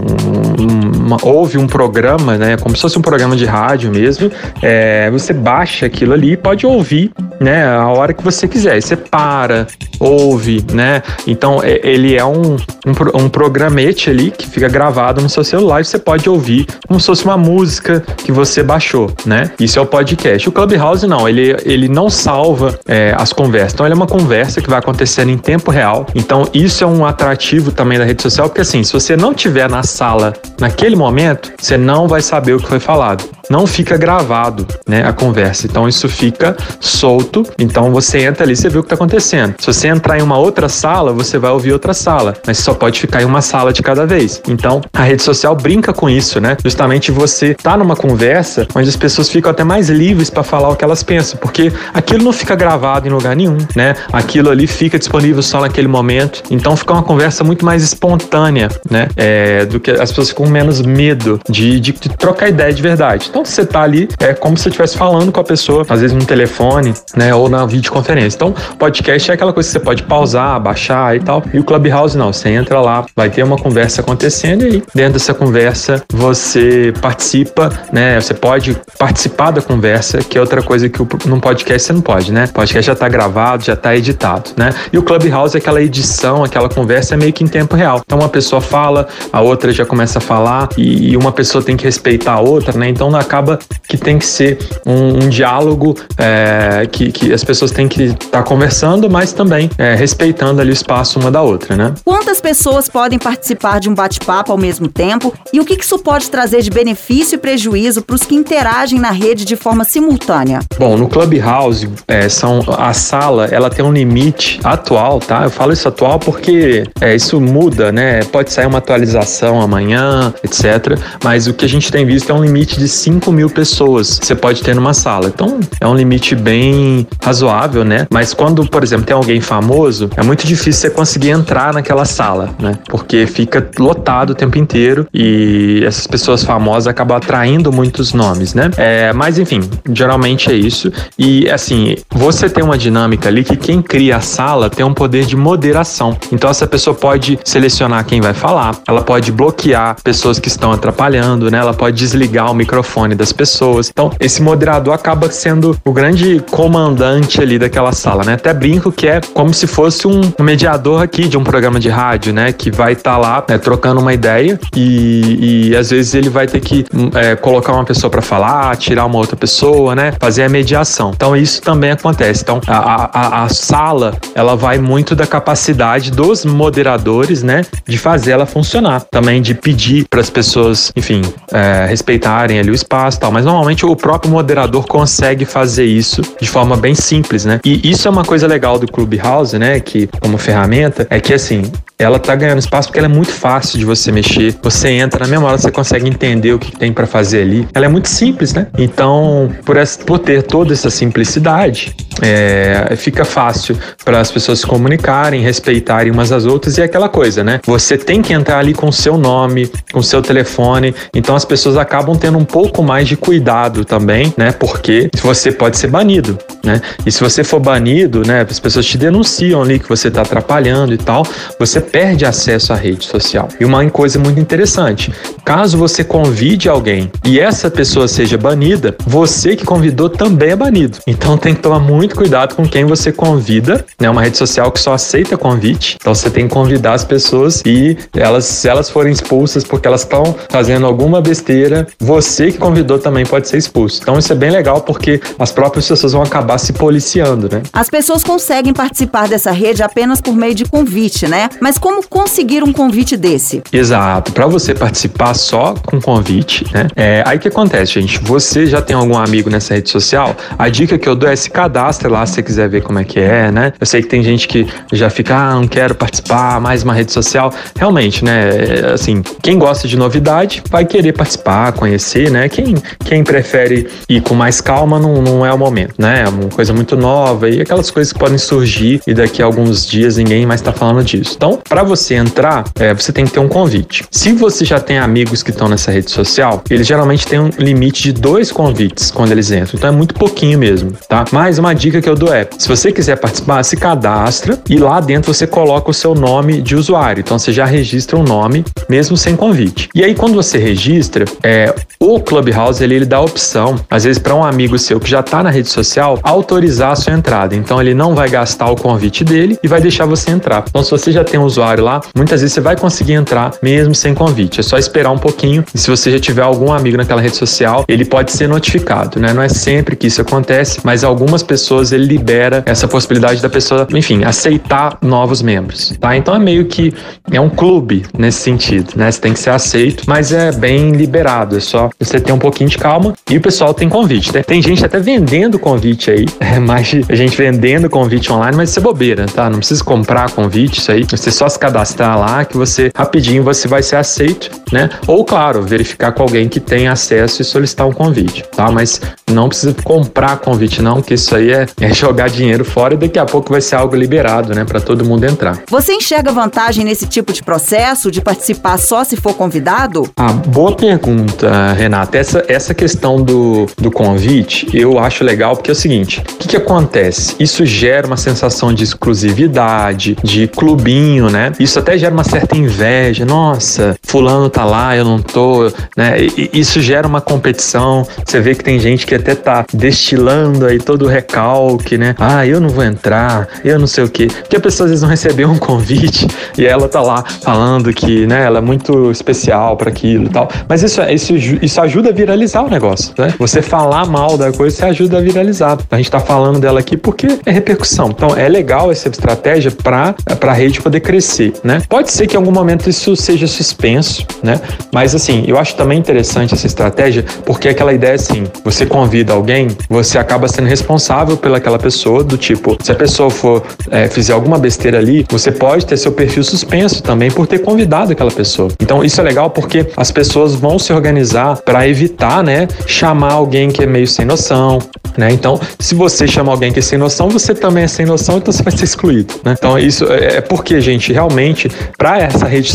um, 0.60 1.06
uma, 1.06 1.18
ouve 1.24 1.58
um 1.58 1.68
programa, 1.68 2.38
né, 2.38 2.58
como 2.58 2.76
se 2.76 2.82
fosse 2.82 2.98
um 2.98 3.02
programa 3.02 3.36
de 3.36 3.46
rádio 3.46 3.92
mesmo, 3.92 4.32
é, 4.62 5.10
você 5.12 5.34
baixa 5.34 5.86
aquilo 5.86 6.14
ali 6.14 6.34
e 6.34 6.38
pode 6.38 6.66
ouvir, 6.66 7.12
né, 7.40 7.66
a 7.66 7.88
hora 7.88 8.14
que 8.14 8.24
você 8.24 8.48
quiser. 8.48 8.82
Você 8.82 8.96
para, 8.96 9.68
ouve, 10.00 10.66
né? 10.72 11.02
Então 11.26 11.62
é, 11.64 11.80
ele 11.84 12.16
é 12.16 12.26
um, 12.26 12.56
um, 12.56 13.24
um 13.26 13.30
programete 13.30 14.10
ali 14.10 14.32
que 14.32 14.48
fica 14.48 14.68
gravado 14.68 15.22
no 15.22 15.30
seu 15.30 15.44
celular 15.44 15.82
e 15.82 15.86
você 15.86 15.98
pode 15.98 16.30
ouvir 16.30 16.68
como 16.88 17.00
se 17.00 17.06
fosse 17.06 17.24
uma 17.24 17.38
música 17.38 18.04
que 18.18 18.32
você 18.32 18.62
baixou, 18.62 19.12
né? 19.26 19.52
Isso 19.60 19.80
é 19.80 19.82
o 19.82 19.86
podcast. 19.86 20.48
O 20.48 20.52
Clubhouse 20.52 21.08
não, 21.08 21.28
ele, 21.28 21.56
ele 21.64 21.88
não 21.88 22.10
salva 22.10 22.78
é, 22.88 23.16
as 23.18 23.32
conversas. 23.32 23.74
Então 23.74 23.86
ele 23.86 23.94
é 23.94 23.96
uma 23.96 24.08
conversa 24.08 24.62
que 24.62 24.70
vai 24.70 24.80
acontecendo 25.14 25.30
em 25.30 25.38
tempo 25.38 25.72
real. 25.72 26.06
Então 26.16 26.48
isso 26.54 26.84
é 26.84 26.88
um 26.88 27.06
atrativo 27.06 27.72
também 27.72 27.98
da 27.98 28.06
rede 28.06 28.22
social, 28.22 28.50
porque 28.50 28.62
assim, 28.62 28.84
se 28.84 28.92
você 28.92 29.16
não 29.16 29.34
tiver 29.34 29.70
na 29.70 29.84
sala 29.84 30.34
naquele 30.60 30.96
momento, 30.96 31.52
você 31.60 31.78
não 31.78 32.08
vai 32.08 32.22
saber 32.22 32.54
o 32.54 32.60
que 32.60 32.68
foi 32.68 32.80
falado. 32.80 33.24
Não 33.50 33.66
fica 33.66 33.98
gravado, 33.98 34.66
né, 34.88 35.04
a 35.06 35.12
conversa. 35.12 35.68
Então 35.68 35.88
isso 35.88 36.08
fica 36.08 36.56
solto. 36.80 37.44
Então 37.58 37.92
você 37.92 38.20
entra 38.20 38.44
ali, 38.44 38.56
você 38.56 38.70
vê 38.70 38.78
o 38.78 38.82
que 38.82 38.88
está 38.88 38.96
acontecendo. 38.96 39.56
Se 39.58 39.68
você 39.68 39.88
entrar 39.88 40.20
em 40.20 40.22
uma 40.22 40.38
outra 40.38 40.70
sala, 40.70 41.12
você 41.12 41.38
vai 41.38 41.52
ouvir 41.52 41.74
outra 41.74 41.94
sala, 41.94 42.34
mas 42.46 42.60
só 42.60 42.74
pode 42.74 43.00
ficar 43.00 43.22
em 43.22 43.26
uma 43.26 43.42
sala 43.42 43.74
de 43.74 43.82
cada 43.82 44.06
vez. 44.06 44.42
Então, 44.48 44.82
a 44.94 45.04
rede 45.04 45.24
social 45.24 45.56
brinca 45.56 45.92
com 45.94 46.10
isso, 46.10 46.40
né? 46.40 46.56
Justamente 46.64 47.12
você 47.12 47.54
tá 47.56 47.76
numa 47.78 47.96
conversa 47.96 48.68
onde 48.76 48.90
as 48.90 48.96
pessoas 48.96 49.30
ficam 49.30 49.52
até 49.52 49.64
mais 49.64 49.90
livres 49.90 50.30
para 50.30 50.44
falar 50.44 50.70
o 50.70 50.76
que 50.76 50.84
elas 50.84 51.04
pensam, 51.04 51.40
porque 51.40 51.72
aquilo 51.94 52.24
não 52.24 52.34
fica 52.34 52.56
gravado 52.56 53.08
em 53.08 53.12
lugar 53.12 53.36
nenhum, 53.36 53.58
né? 53.76 53.96
Aquilo 54.12 54.50
ali 54.50 54.68
fica 54.68 55.00
disponível 55.00 55.42
só 55.42 55.62
naquele 55.62 55.88
momento. 55.88 56.44
Então, 56.50 56.76
fica 56.76 56.94
uma 56.94 57.04
conversa 57.04 57.44
muito 57.44 57.66
mais 57.66 57.84
espontânea, 57.84 58.70
né? 58.90 59.08
É, 59.16 59.66
do 59.66 59.80
que 59.80 59.92
as 59.92 60.10
pessoas 60.10 60.30
ficam 60.30 60.44
com 60.44 60.50
menos 60.50 60.82
medo 60.82 61.40
de, 61.50 61.80
de, 61.80 61.94
de 61.94 62.10
trocar 62.10 62.50
ideia 62.50 62.74
de 62.74 62.82
verdade. 62.82 63.32
Então, 63.34 63.44
você 63.44 63.66
tá 63.66 63.82
ali, 63.82 64.08
é 64.20 64.32
como 64.32 64.56
se 64.56 64.62
você 64.62 64.70
estivesse 64.70 64.96
falando 64.96 65.32
com 65.32 65.40
a 65.40 65.44
pessoa, 65.44 65.84
às 65.90 66.02
vezes 66.02 66.16
no 66.16 66.24
telefone, 66.24 66.94
né? 67.16 67.34
Ou 67.34 67.50
na 67.50 67.66
videoconferência. 67.66 68.36
Então, 68.36 68.54
podcast 68.78 69.32
é 69.32 69.34
aquela 69.34 69.52
coisa 69.52 69.68
que 69.68 69.74
você 69.74 69.80
pode 69.80 70.04
pausar, 70.04 70.60
baixar 70.60 71.16
e 71.16 71.20
tal. 71.20 71.42
E 71.52 71.58
o 71.58 71.64
Clubhouse 71.64 72.16
não, 72.16 72.32
você 72.32 72.50
entra 72.50 72.80
lá, 72.80 73.04
vai 73.16 73.32
ter 73.32 73.42
uma 73.42 73.58
conversa 73.58 74.02
acontecendo 74.02 74.62
e 74.62 74.66
aí, 74.68 74.84
dentro 74.94 75.14
dessa 75.14 75.34
conversa 75.34 76.04
você 76.14 76.94
participa, 77.02 77.72
né? 77.92 78.22
Você 78.22 78.36
pode 78.36 78.78
participar 79.00 79.50
da 79.50 79.64
conversa, 79.64 80.20
que 80.20 80.38
é 80.38 80.42
outra 80.42 80.62
coisa 80.62 80.88
que 80.88 81.00
num 81.28 81.40
podcast 81.40 81.88
você 81.88 81.94
não 81.94 82.02
pode, 82.02 82.32
né? 82.32 82.46
O 82.52 82.54
podcast 82.54 82.86
já 82.86 82.96
tá 82.96 83.10
gravado, 83.10 83.64
já 83.64 83.76
tá 83.76 83.96
editado, 83.96 84.52
né? 84.56 84.72
E 84.92 84.98
o 85.00 85.02
Clubhouse 85.02 85.58
é 85.58 85.60
aquela 85.60 85.82
edição, 85.82 86.44
aquela 86.44 86.70
conversa 86.70 87.18
meio 87.18 87.34
que 87.34 87.44
em 87.44 87.48
tempo 87.48 87.76
real. 87.76 88.00
Então 88.06 88.20
uma 88.20 88.30
pessoa 88.30 88.62
fala, 88.62 89.08
a 89.32 89.42
outra 89.42 89.72
já 89.72 89.88
começa 89.88 90.20
a 90.20 90.22
falar 90.22 90.70
e 90.78 91.18
uma 91.18 91.32
pessoa 91.32 91.64
tem 91.64 91.76
que 91.76 91.84
respeitar 91.84 92.34
a 92.34 92.40
outra, 92.40 92.78
né? 92.78 92.90
Então 92.90 93.10
acaba 93.24 93.60
que 93.88 93.98
tem 93.98 94.20
que 94.20 94.26
ser 94.26 94.60
um, 94.86 95.26
um 95.26 95.30
diálogo 95.30 95.96
é, 96.18 96.88
que, 96.92 97.12
que 97.12 97.34
as 97.34 97.44
pessoas 97.44 97.72
têm 97.72 97.88
que 97.88 98.04
estar 98.04 98.30
tá 98.30 98.44
conversando, 98.44 99.10
mas 99.10 99.34
também 99.34 99.70
é, 99.78 99.96
respeitando 99.96 100.62
ali 100.62 100.70
o 100.70 100.74
espaço 100.74 101.20
uma 101.20 101.32
da 101.32 101.42
outra, 101.42 101.76
né? 101.76 101.94
Quantas 102.04 102.40
pessoas 102.40 102.90
podem 102.90 103.18
participar 103.18 103.80
de 103.80 103.90
um 103.90 103.96
bate-papo 103.96 104.52
ao 104.52 104.58
mesmo 104.58 104.88
tempo 104.88 105.34
e 105.52 105.60
o 105.60 105.66
que 105.66 105.74
isso 105.74 106.00
pode 106.00 106.30
trazer 106.30 106.62
de 106.62 106.70
benefício 106.70 107.36
e 107.36 107.38
prejuízo 107.38 108.02
para 108.02 108.16
os 108.16 108.24
que 108.24 108.36
interagem 108.36 109.00
na 109.00 109.12
rede 109.12 109.46
de 109.46 109.56
forma 109.56 109.84
simultânea? 109.84 110.60
Bom, 110.78 110.98
no 110.98 111.08
Clubhouse, 111.08 111.90
é, 112.08 112.30
são, 112.30 112.62
a 112.78 112.94
sala 112.94 113.46
ela 113.46 113.70
tem 113.70 113.84
um 113.84 113.92
limite 113.92 114.60
atual, 114.64 115.20
tá? 115.20 115.44
Eu 115.44 115.50
falo 115.50 115.74
isso 115.74 115.88
atual 115.88 116.20
porque 116.20 116.84
é, 117.00 117.16
isso 117.16 117.40
muda, 117.40 117.92
né? 117.92 118.24
Pode 118.26 118.52
sair 118.52 118.66
uma 118.66 118.80
atualização 118.80 119.62
amanhã, 119.62 120.34
etc. 120.44 120.98
Mas 121.24 121.48
o 121.48 121.54
que 121.54 121.66
a 121.66 121.70
gente 121.70 121.92
tem 121.92 122.06
visto 122.06 122.30
é 122.32 122.34
um 122.34 122.44
limite 122.44 122.78
de 122.78 122.88
5 122.88 123.13
mil 123.32 123.50
pessoas 123.50 124.20
você 124.22 124.36
pode 124.36 124.62
ter 124.62 124.76
numa 124.76 124.94
sala. 124.94 125.28
Então, 125.28 125.60
é 125.80 125.88
um 125.88 125.96
limite 125.96 126.36
bem 126.36 127.08
razoável, 127.22 127.84
né? 127.84 128.08
Mas 128.12 128.34
quando, 128.34 128.66
por 128.66 128.84
exemplo, 128.84 129.06
tem 129.06 129.16
alguém 129.16 129.42
famoso, 129.42 130.10
é 130.16 130.24
muito 130.24 130.46
difícil 130.46 130.82
você 130.82 130.90
conseguir 130.90 131.30
entrar 131.30 131.74
naquela 131.74 132.06
sala, 132.06 132.50
né? 132.60 132.78
Porque 132.88 133.26
fica 133.28 133.66
lotado 133.78 134.32
o 134.32 134.36
tempo 134.36 134.58
inteiro 134.58 135.08
e 135.14 135.84
essas 135.86 136.08
pessoas 136.08 136.44
famosas 136.44 136.88
acabam 136.88 137.18
atraindo 137.18 137.72
muitos 137.72 138.14
nomes, 138.14 138.54
né? 138.54 138.70
É, 138.78 139.14
mas 139.14 139.38
enfim, 139.38 139.62
geralmente 139.92 140.50
é 140.50 140.54
isso. 140.54 140.92
E 141.18 141.50
assim, 141.50 141.96
você 142.12 142.50
tem 142.50 142.64
uma 142.64 142.78
dinâmica 142.78 143.30
ali 143.30 143.44
que 143.44 143.56
quem 143.56 143.82
cria 143.82 144.18
a 144.18 144.22
sala 144.22 144.70
tem 144.70 144.86
um 144.86 144.94
poder 144.94 145.26
de 145.26 145.36
moderação. 145.36 146.18
Então 146.32 146.50
essa 146.50 146.68
pessoa 146.68 146.94
pode 146.94 147.40
selecionar 147.44 148.06
quem 148.06 148.22
vai 148.22 148.34
falar, 148.34 148.76
ela 148.88 149.02
pode 149.02 149.32
bloquear 149.32 149.96
pessoas 150.04 150.40
que 150.40 150.48
estão 150.48 150.72
atrapalhando, 150.72 151.50
né? 151.50 151.58
Ela 151.58 151.74
pode 151.74 151.98
desligar 151.98 152.52
o 152.52 152.54
microfone 152.54 153.03
das 153.10 153.32
pessoas. 153.32 153.90
Então 153.90 154.12
esse 154.20 154.42
moderador 154.42 154.94
acaba 154.94 155.30
sendo 155.32 155.78
o 155.84 155.92
grande 155.92 156.44
comandante 156.50 157.42
ali 157.42 157.60
daquela 157.60 157.92
sala, 157.92 158.24
né? 158.24 158.34
Até 158.34 158.54
brinco 158.54 158.92
que 158.92 159.08
é 159.08 159.22
como 159.34 159.54
se 159.54 159.68
fosse 159.68 160.08
um 160.08 160.22
mediador 160.40 161.02
aqui 161.02 161.28
de 161.28 161.38
um 161.38 161.44
programa 161.44 161.80
de 161.80 161.90
rádio, 161.90 162.34
né? 162.34 162.52
Que 162.52 162.72
vai 162.72 162.94
estar 162.94 163.14
tá 163.14 163.18
lá 163.18 163.44
né, 163.48 163.58
trocando 163.58 164.02
uma 164.02 164.14
ideia 164.14 164.60
e, 164.76 165.70
e, 165.70 165.76
às 165.76 165.90
vezes 165.90 166.14
ele 166.14 166.30
vai 166.30 166.48
ter 166.48 166.60
que 166.60 166.86
é, 167.16 167.36
colocar 167.36 167.74
uma 167.74 167.84
pessoa 167.84 168.10
para 168.10 168.22
falar, 168.22 168.76
tirar 168.78 169.06
uma 169.06 169.18
outra 169.18 169.36
pessoa, 169.36 169.96
né? 169.96 170.14
Fazer 170.20 170.44
a 170.44 170.50
mediação. 170.50 171.12
Então 171.16 171.36
isso 171.36 171.62
também 171.62 171.92
acontece. 171.92 172.42
Então 172.42 172.62
a, 172.68 173.10
a, 173.20 173.44
a 173.44 173.50
sala 173.50 174.18
ela 174.36 174.56
vai 174.56 174.78
muito 174.78 175.16
da 175.16 175.28
capacidade 175.28 176.12
dos 176.12 176.46
moderadores, 176.46 177.44
né? 177.44 177.64
De 177.86 177.98
fazer 177.98 178.32
ela 178.32 178.46
funcionar. 178.46 179.02
Também 179.12 179.42
de 179.42 179.54
pedir 179.54 180.06
para 180.10 180.22
as 180.22 180.30
pessoas, 180.30 180.92
enfim, 180.96 181.22
é, 181.52 181.86
respeitarem 181.86 182.60
ali 182.60 182.70
o 182.70 182.74
espaço, 182.74 182.93
tal. 183.20 183.32
Mas 183.32 183.46
normalmente 183.46 183.86
o 183.86 183.96
próprio 183.96 184.32
moderador 184.32 184.86
consegue 184.86 185.46
fazer 185.46 185.86
isso 185.86 186.22
de 186.40 186.50
forma 186.50 186.76
bem 186.78 186.96
simples, 186.96 187.46
né? 187.46 187.60
E 187.64 187.90
isso 187.90 188.08
é 188.08 188.12
uma 188.12 188.24
coisa 188.24 188.48
legal 188.48 188.78
do 188.78 188.88
Clubhouse, 188.88 189.58
né? 189.58 189.80
Que 189.80 190.08
como 190.20 190.38
ferramenta 190.38 191.08
é 191.10 191.20
que 191.20 191.34
assim 191.34 191.64
ela 191.98 192.20
tá 192.20 192.36
ganhando 192.36 192.60
espaço 192.60 192.90
porque 192.90 193.00
ela 193.00 193.08
é 193.08 193.14
muito 193.14 193.32
fácil 193.32 193.80
de 193.80 193.86
você 193.86 194.12
mexer. 194.12 194.56
Você 194.62 194.90
entra 194.90 195.24
na 195.24 195.30
mesma 195.30 195.48
hora, 195.48 195.58
você 195.58 195.72
consegue 195.72 196.08
entender 196.08 196.54
o 196.54 196.60
que 196.60 196.72
tem 196.72 196.92
para 196.92 197.08
fazer 197.08 197.44
ali. 197.44 197.68
Ela 197.74 197.86
é 197.86 197.88
muito 197.88 198.10
simples, 198.10 198.54
né? 198.54 198.68
Então, 198.78 199.52
por, 199.66 199.78
essa, 199.78 200.04
por 200.04 200.20
ter 200.20 200.44
toda 200.44 200.74
essa 200.74 200.90
simplicidade, 200.90 201.96
é, 202.22 202.94
fica 202.98 203.24
fácil 203.24 203.78
para 204.04 204.20
as 204.20 204.32
pessoas 204.32 204.60
se 204.60 204.68
comunicarem, 204.68 205.42
respeitarem 205.42 206.12
umas 206.12 206.32
às 206.32 206.46
outras 206.46 206.78
e 206.78 206.82
é 206.82 206.86
aquela 206.86 207.08
coisa, 207.08 207.44
né? 207.44 207.60
Você 207.66 207.98
tem 207.98 208.22
que 208.22 208.34
entrar 208.34 208.60
ali 208.60 208.74
com 208.74 208.88
o 208.88 208.94
seu 208.94 209.18
nome, 209.18 209.72
com 209.92 210.00
o 210.00 210.04
seu 210.04 210.22
telefone. 210.22 210.94
Então, 211.14 211.36
as 211.36 211.46
pessoas 211.46 211.78
acabam 211.78 212.16
tendo 212.16 212.38
um 212.38 212.46
pouco 212.46 212.83
mais 212.84 213.08
de 213.08 213.16
cuidado 213.16 213.86
também, 213.86 214.34
né? 214.38 214.52
Porque 214.52 215.10
você 215.22 215.52
pode 215.52 215.78
ser 215.78 215.88
banido, 215.88 216.38
né? 216.64 216.82
E 217.06 217.12
se 217.12 217.24
você 217.24 217.44
for 217.44 217.60
banido, 217.60 218.24
né? 218.26 218.46
As 218.50 218.60
pessoas 218.60 218.86
te 218.86 218.98
denunciam 218.98 219.62
ali 219.62 219.80
que 219.80 219.90
você 219.90 220.08
está 220.08 220.22
atrapalhando 220.22 220.94
e 220.94 220.98
tal. 220.98 221.26
Você 221.60 221.80
perde 221.82 222.26
acesso 222.26 222.74
à 222.74 222.76
rede 222.76 223.06
social. 223.06 223.48
E 223.60 223.66
uma 223.66 223.88
coisa 223.90 224.20
muito 224.20 224.40
interessante: 224.40 225.14
caso 225.44 225.78
você 225.78 226.04
convide 226.04 226.70
alguém 226.70 227.12
e 227.26 227.40
essa 227.40 227.70
pessoa 227.70 228.08
seja 228.08 228.38
banida, 228.38 228.96
você 229.06 229.56
que 229.56 229.66
convidou 229.66 230.10
também 230.10 230.52
é 230.52 230.56
banido. 230.56 230.98
Então 231.08 231.38
tem 231.38 231.54
que 231.54 231.62
tomar 231.62 231.80
muito 231.80 232.16
cuidado 232.16 232.56
com 232.56 232.68
quem 232.68 232.86
você 232.86 233.12
convida, 233.12 233.86
né? 234.00 234.10
Uma 234.10 234.22
rede 234.22 234.38
social 234.38 234.72
que 234.72 234.80
só 234.80 234.94
aceita 234.94 235.38
convite. 235.38 235.98
Então 236.00 236.14
você 236.14 236.30
tem 236.30 236.48
que 236.48 236.54
convidar 236.54 236.94
as 236.94 237.04
pessoas 237.04 237.62
e 237.66 237.98
elas, 238.16 238.46
se 238.46 238.68
elas 238.68 238.90
forem 238.90 239.12
expulsas 239.12 239.64
porque 239.64 239.88
elas 239.88 240.02
estão 240.02 240.36
fazendo 240.50 240.86
alguma 240.86 241.22
besteira, 241.22 241.88
você 242.00 242.52
que 242.52 242.58
convidou 242.58 242.73
também 243.00 243.26
pode 243.26 243.48
ser 243.48 243.58
expulso. 243.58 244.00
Então 244.02 244.18
isso 244.18 244.32
é 244.32 244.36
bem 244.36 244.50
legal 244.50 244.82
porque 244.82 245.20
as 245.38 245.52
próprias 245.52 245.88
pessoas 245.88 246.14
vão 246.14 246.24
acabar 246.24 246.58
se 246.58 246.74
policiando, 246.74 247.50
né? 247.52 247.62
As 247.72 247.90
pessoas 247.90 248.24
conseguem 248.24 248.74
participar 248.74 249.28
dessa 249.28 249.52
rede 249.52 249.84
apenas 249.84 250.22
por 250.22 250.36
meio 250.36 250.56
de 250.56 250.66
convite, 250.66 251.28
né? 251.28 251.50
Mas 251.60 251.78
como 251.78 252.08
conseguir 252.08 252.64
um 252.64 252.72
convite 252.72 253.18
desse? 253.18 253.62
Exato. 253.72 254.32
Para 254.32 254.48
você 254.48 254.74
participar 254.74 255.34
só 255.34 255.74
com 255.86 256.00
convite, 256.00 256.66
né? 256.74 256.88
É, 256.96 257.24
aí 257.26 257.38
que 257.38 257.48
acontece, 257.48 257.94
gente? 257.94 258.20
Você 258.20 258.66
já 258.66 258.82
tem 258.82 258.96
algum 258.96 259.18
amigo 259.18 259.50
nessa 259.50 259.74
rede 259.74 259.90
social? 259.90 260.36
A 260.58 260.70
dica 260.70 260.98
que 260.98 261.08
eu 261.08 261.16
dou 261.16 261.30
é 261.30 261.36
se 261.36 261.50
cadastre 261.50 262.08
lá 262.08 262.26
se 262.26 262.36
você 262.36 262.44
quiser 262.44 262.70
ver 262.70 262.82
como 262.82 263.00
é 263.00 263.04
que 263.04 263.20
é, 263.20 263.52
né? 263.52 263.74
Eu 263.80 263.86
sei 263.86 264.02
que 264.02 264.08
tem 264.08 264.24
gente 264.24 264.48
que 264.48 264.66
já 264.92 265.10
fica, 265.10 265.36
ah, 265.36 265.56
não 265.56 265.68
quero 265.68 265.94
participar, 265.96 266.60
mais 266.62 266.84
uma 266.84 266.94
rede 266.94 267.12
social. 267.12 267.54
Realmente, 267.78 268.24
né? 268.24 268.50
É, 268.50 268.94
assim, 268.94 269.22
quem 269.42 269.58
gosta 269.58 269.88
de 269.88 269.98
novidade 269.98 270.64
vai 270.70 270.86
querer 270.86 271.14
participar, 271.14 271.72
conhecer, 271.74 272.30
né? 272.32 272.48
Quem, 272.48 272.63
quem 273.04 273.24
prefere 273.24 273.88
ir 274.08 274.22
com 274.22 274.34
mais 274.34 274.62
calma 274.62 275.00
não, 275.00 275.22
não 275.22 275.46
é 275.46 275.54
o 275.54 275.58
momento, 275.58 275.96
né? 275.98 276.24
É 276.26 276.30
uma 276.30 276.50
coisa 276.50 276.74
muito 276.74 276.96
nova 276.96 277.50
e 277.50 277.62
aquelas 277.62 277.90
coisas 277.92 278.14
que 278.14 278.20
podem 278.20 278.38
surgir 278.38 279.02
e 279.06 279.14
daqui 279.14 279.42
a 279.42 279.46
alguns 279.46 279.86
dias 279.86 280.18
ninguém 280.18 280.46
mais 280.46 280.62
está 280.62 280.72
falando 280.72 281.04
disso. 281.04 281.34
Então, 281.36 281.60
para 281.68 281.84
você 281.84 282.16
entrar, 282.16 282.64
é, 282.80 282.94
você 282.94 283.12
tem 283.12 283.26
que 283.26 283.32
ter 283.32 283.40
um 283.40 283.48
convite. 283.48 284.06
Se 284.12 284.32
você 284.34 284.66
já 284.66 284.80
tem 284.80 284.98
amigos 284.98 285.44
que 285.44 285.52
estão 285.52 285.68
nessa 285.68 285.92
rede 285.92 286.12
social, 286.12 286.64
eles 286.70 286.88
geralmente 286.88 287.26
têm 287.28 287.40
um 287.40 287.50
limite 287.58 288.04
de 288.04 288.14
dois 288.14 288.52
convites 288.52 289.12
quando 289.12 289.32
eles 289.32 289.52
entram. 289.52 289.72
Então 289.76 289.90
é 289.90 289.94
muito 289.94 290.14
pouquinho 290.14 290.58
mesmo, 290.58 290.92
tá? 291.08 291.26
Mas 291.32 291.58
uma 291.58 291.74
dica 291.74 292.02
que 292.02 292.10
eu 292.10 292.16
dou 292.16 292.34
é: 292.34 292.48
se 292.58 292.68
você 292.68 292.92
quiser 292.92 293.18
participar, 293.18 293.64
se 293.64 293.76
cadastra 293.78 294.60
e 294.70 294.78
lá 294.78 295.00
dentro 295.00 295.34
você 295.34 295.48
coloca 295.48 295.92
o 295.92 295.94
seu 295.94 296.16
nome 296.16 296.62
de 296.62 296.76
usuário. 296.76 297.22
Então 297.22 297.38
você 297.38 297.52
já 297.52 297.66
registra 297.66 298.18
um 298.18 298.24
nome, 298.24 298.64
mesmo 298.90 299.18
sem 299.18 299.36
convite. 299.36 299.90
E 299.94 300.04
aí, 300.04 300.16
quando 300.16 300.36
você 300.36 300.58
registra, 300.58 301.26
é, 301.42 301.74
o 302.00 302.20
Clubhouse 302.44 302.84
ele, 302.84 302.96
ele 302.96 303.06
dá 303.06 303.18
a 303.18 303.22
opção, 303.22 303.80
às 303.90 304.04
vezes, 304.04 304.20
para 304.20 304.36
um 304.36 304.44
amigo 304.44 304.78
seu 304.78 305.00
que 305.00 305.10
já 305.10 305.22
está 305.22 305.42
na 305.42 305.50
rede 305.50 305.70
social, 305.70 306.20
autorizar 306.22 306.92
a 306.92 306.96
sua 306.96 307.14
entrada. 307.14 307.56
Então 307.56 307.82
ele 307.82 307.94
não 307.94 308.14
vai 308.14 308.30
gastar 308.30 308.70
o 308.70 308.76
convite 308.76 309.24
dele 309.24 309.58
e 309.64 309.68
vai 309.68 309.80
deixar 309.80 310.06
você 310.06 310.32
entrar. 310.32 310.66
Então, 310.68 310.84
se 310.84 310.92
você 310.92 311.12
já 311.12 311.24
tem 311.24 311.40
um 311.40 311.44
usuário 311.44 311.84
lá, 311.84 312.02
muitas 312.16 312.42
vezes 312.42 312.54
você 312.54 312.62
vai 312.62 312.76
conseguir 312.76 313.14
entrar 313.14 313.54
mesmo 313.62 313.96
sem 313.96 314.14
convite. 314.14 314.60
É 314.60 314.64
só 314.64 314.78
esperar 314.78 315.12
um 315.12 315.18
pouquinho 315.18 315.64
e 315.74 315.78
se 315.78 315.90
você 315.90 316.12
já 316.12 316.20
tiver 316.20 316.42
algum 316.42 316.72
amigo 316.74 316.98
naquela 316.98 317.22
rede 317.22 317.36
social, 317.36 317.86
ele 317.88 318.04
pode 318.04 318.32
ser 318.32 318.48
notificado, 318.48 319.20
né? 319.20 319.32
Não 319.34 319.42
é 319.42 319.50
sempre 319.50 319.96
que 319.96 320.08
isso 320.08 320.22
acontece, 320.22 320.80
mas 320.84 321.04
algumas 321.04 321.42
pessoas 321.42 321.92
ele 321.92 322.06
libera 322.06 322.64
essa 322.66 322.88
possibilidade 322.88 323.42
da 323.42 323.50
pessoa, 323.50 323.88
enfim, 323.94 324.24
aceitar 324.24 324.98
novos 325.02 325.42
membros, 325.42 325.94
tá? 326.00 326.18
Então 326.18 326.36
é 326.36 326.40
meio 326.40 326.66
que 326.66 326.94
é 327.32 327.40
um 327.40 327.50
clube 327.50 328.06
nesse 328.18 328.42
sentido, 328.42 328.94
né? 328.96 329.10
Você 329.10 329.22
tem 329.22 329.34
que 329.34 329.40
ser 329.40 329.52
aceito, 329.52 330.04
mas 330.08 330.32
é 330.32 330.52
bem 330.52 330.92
liberado, 330.92 331.58
é 331.58 331.60
só 331.60 331.90
você 332.00 332.20
ter 332.20 332.33
um 332.34 332.40
pouquinho 332.40 332.70
de 332.70 332.78
calma 332.78 333.14
e 333.30 333.38
o 333.38 333.42
pessoal 333.42 333.74
tem 333.74 333.90
convite, 333.90 334.34
né? 334.34 334.44
Tem 334.44 334.62
gente 334.62 334.86
até 334.86 335.00
vendendo 335.00 335.60
convite 335.60 336.12
aí, 336.12 336.26
é 336.40 336.60
mais 336.60 336.94
a 337.10 337.16
gente 337.16 337.38
vendendo 337.38 337.90
convite 337.90 338.32
online, 338.32 338.56
mas 338.56 338.70
isso 338.70 338.80
é 338.80 338.82
bobeira, 338.82 339.26
tá? 339.26 339.50
Não 339.50 339.60
precisa 339.60 339.84
comprar 339.84 340.32
convite, 340.32 340.80
isso 340.80 340.92
aí, 340.92 341.04
você 341.04 341.32
só 341.32 341.48
se 341.48 341.58
cadastrar 341.58 342.18
lá 342.18 342.46
que 342.46 342.58
você 342.58 342.92
rapidinho 342.96 343.44
você 343.44 343.68
vai 343.68 343.84
ser 343.84 343.98
aceito, 343.98 344.50
né? 344.72 344.90
Ou 345.08 345.24
claro, 345.24 345.62
verificar 345.64 346.12
com 346.12 346.24
alguém 346.24 346.48
que 346.48 346.60
tem 346.60 346.88
acesso 346.88 347.42
e 347.42 347.46
solicitar 347.46 347.88
um 347.88 347.92
convite, 347.92 348.44
tá? 348.56 348.72
Mas 348.72 349.02
não 349.30 349.48
precisa 349.48 349.76
comprar 349.84 350.38
convite 350.38 350.82
não, 350.82 351.02
que 351.02 351.14
isso 351.14 351.36
aí 351.36 351.52
é, 351.52 351.68
é 351.82 351.94
jogar 351.94 352.30
dinheiro 352.30 352.64
fora 352.64 352.94
e 352.94 352.98
daqui 352.98 353.20
a 353.20 353.26
pouco 353.26 353.52
vai 353.52 353.62
ser 353.62 353.76
algo 353.76 353.96
liberado, 353.96 354.54
né, 354.54 354.64
para 354.64 354.80
todo 354.80 355.04
mundo 355.06 355.26
entrar. 355.26 355.60
Você 355.70 355.94
enxerga 355.94 356.32
vantagem 356.32 356.86
nesse 356.86 357.08
tipo 357.08 357.34
de 357.34 357.44
processo 357.44 358.12
de 358.12 358.22
participar 358.22 358.78
só 358.78 359.04
se 359.04 359.16
for 359.16 359.34
convidado? 359.34 360.10
Ah, 360.18 360.32
boa 360.32 360.76
pergunta, 360.76 361.74
Renata. 361.74 362.23
Essa 362.24 362.42
essa 362.48 362.74
questão 362.74 363.22
do, 363.22 363.66
do 363.78 363.92
convite, 363.92 364.70
eu 364.74 364.98
acho 364.98 365.26
legal 365.26 365.58
porque 365.58 365.70
é 365.70 365.74
o 365.74 365.76
seguinte, 365.76 366.22
o 366.22 366.38
que, 366.38 366.48
que 366.48 366.56
acontece? 366.56 367.36
Isso 367.38 367.66
gera 367.66 368.08
uma 368.08 368.16
sensação 368.16 368.74
de 368.74 368.82
exclusividade, 368.82 370.16
de 370.24 370.48
clubinho, 370.48 371.30
né? 371.30 371.52
Isso 371.60 371.78
até 371.78 371.98
gera 371.98 372.14
uma 372.14 372.24
certa 372.24 372.56
inveja. 372.56 373.26
Nossa, 373.26 373.98
fulano 374.04 374.50
tá 374.50 374.64
lá 374.64 374.96
eu 374.96 375.04
não 375.04 375.20
tô, 375.20 375.70
né? 375.98 376.22
E, 376.22 376.50
isso 376.54 376.80
gera 376.80 377.06
uma 377.06 377.20
competição. 377.20 378.08
Você 378.26 378.40
vê 378.40 378.56
que 378.56 378.64
tem 378.64 378.80
gente 378.80 379.06
que 379.06 379.16
até 379.16 379.36
tá 379.36 379.66
destilando 379.74 380.66
aí 380.66 380.80
todo 380.80 381.04
o 381.04 381.08
recalque, 381.10 381.98
né? 381.98 382.16
Ah, 382.18 382.48
eu 382.48 382.62
não 382.62 382.70
vou 382.70 382.86
entrar, 382.86 383.50
eu 383.66 383.78
não 383.78 383.88
sei 383.88 384.06
o 384.06 384.10
quê. 384.10 384.28
Porque 384.28 384.56
a 384.56 384.62
pessoa 384.62 384.86
às 384.86 384.92
vezes 384.92 385.02
não 385.02 385.10
recebeu 385.10 385.50
um 385.50 385.58
convite 385.58 386.26
e 386.58 386.66
ela 386.66 386.88
tá 386.88 387.02
lá 387.02 387.22
falando 387.42 387.92
que, 387.92 388.26
né, 388.26 388.46
ela 388.46 388.60
é 388.60 388.62
muito 388.62 389.12
especial 389.12 389.76
para 389.76 389.90
aquilo 389.90 390.28
e 390.28 390.30
tal. 390.30 390.50
Mas 390.70 390.84
isso, 390.84 391.02
isso, 391.02 391.36
isso 391.36 391.82
ajuda 391.82 392.13
viralizar 392.14 392.64
o 392.64 392.70
negócio, 392.70 393.14
né? 393.18 393.34
Você 393.40 393.62
falar 393.62 394.06
mal 394.06 394.38
da 394.38 394.52
coisa, 394.52 394.76
você 394.76 394.86
ajuda 394.86 395.18
a 395.18 395.22
viralizar. 395.22 395.78
A 395.90 395.98
gente 395.98 396.12
tá 396.12 396.20
falando 396.20 396.60
dela 396.60 396.80
aqui 396.80 396.96
porque 396.96 397.40
é 397.46 397.52
repercussão. 397.52 398.10
Então 398.10 398.36
é 398.36 398.48
legal 398.48 398.92
essa 398.92 399.10
estratégia 399.10 399.72
para 399.72 400.16
a 400.42 400.54
rede 400.54 400.82
poder 400.82 401.00
crescer, 401.00 401.54
né? 401.64 401.82
Pode 401.90 402.12
ser 402.12 402.28
que 402.28 402.36
em 402.36 402.38
algum 402.38 402.52
momento 402.52 402.90
isso 402.90 403.16
seja 403.16 403.48
suspenso, 403.48 404.26
né? 404.42 404.60
Mas 404.92 405.16
assim, 405.16 405.44
eu 405.48 405.58
acho 405.58 405.76
também 405.76 406.00
interessante 406.00 406.54
essa 406.54 406.68
estratégia 406.68 407.26
porque 407.46 407.70
aquela 407.70 407.94
ideia 407.94 408.16
assim, 408.16 408.44
você 408.64 408.86
convida 408.86 409.34
alguém, 409.34 409.68
você 409.90 410.18
acaba 410.18 410.48
sendo 410.48 410.68
responsável 410.68 411.38
pelaquela 411.38 411.80
pessoa, 411.80 412.24
do 412.24 412.38
tipo, 412.38 412.78
se 412.82 412.92
a 412.92 412.96
pessoa 412.96 413.30
for 413.30 413.64
é, 413.90 414.08
fizer 414.08 414.34
alguma 414.34 414.58
besteira 414.58 414.98
ali, 414.98 415.26
você 415.30 415.52
pode 415.52 415.86
ter 415.86 415.98
seu 415.98 416.12
perfil 416.12 416.44
suspenso 416.44 417.02
também 417.02 417.32
por 417.32 417.48
ter 417.48 417.60
convidado 417.60 418.12
aquela 418.12 418.32
pessoa. 418.32 418.70
Então 418.80 419.04
isso 419.04 419.20
é 419.20 419.24
legal 419.24 419.50
porque 419.50 419.86
as 419.98 420.12
pessoas 420.12 420.56
vão 420.56 420.78
se 420.78 420.94
organizar 420.94 421.58
para 421.58 421.88
evitar, 421.88 422.03
né, 422.44 422.68
chamar 422.86 423.34
alguém 423.34 423.70
que 423.70 423.84
é 423.84 423.86
meio 423.86 424.08
sem 424.08 424.26
noção, 424.26 424.80
né? 425.18 425.32
Então, 425.32 425.60
se 425.80 425.96
você 425.96 426.28
chama 426.28 426.52
alguém 426.52 426.72
que 426.72 426.80
é 426.80 426.82
sem 426.82 426.98
noção, 426.98 427.30
você 427.30 427.54
também 427.54 427.84
é 427.84 427.88
sem 427.88 428.06
noção, 428.06 428.38
então 428.38 428.52
você 428.52 428.64
vai 428.64 428.76
ser 428.76 428.86
excluído, 428.86 429.34
né? 429.44 429.56
Então, 429.58 429.78
isso 429.78 430.06
é, 430.12 430.38
é 430.38 430.42
porque, 430.42 430.80
gente, 430.82 431.12
realmente, 431.12 431.70
para 431.98 432.20
essa 432.20 432.46
rede 432.46 432.72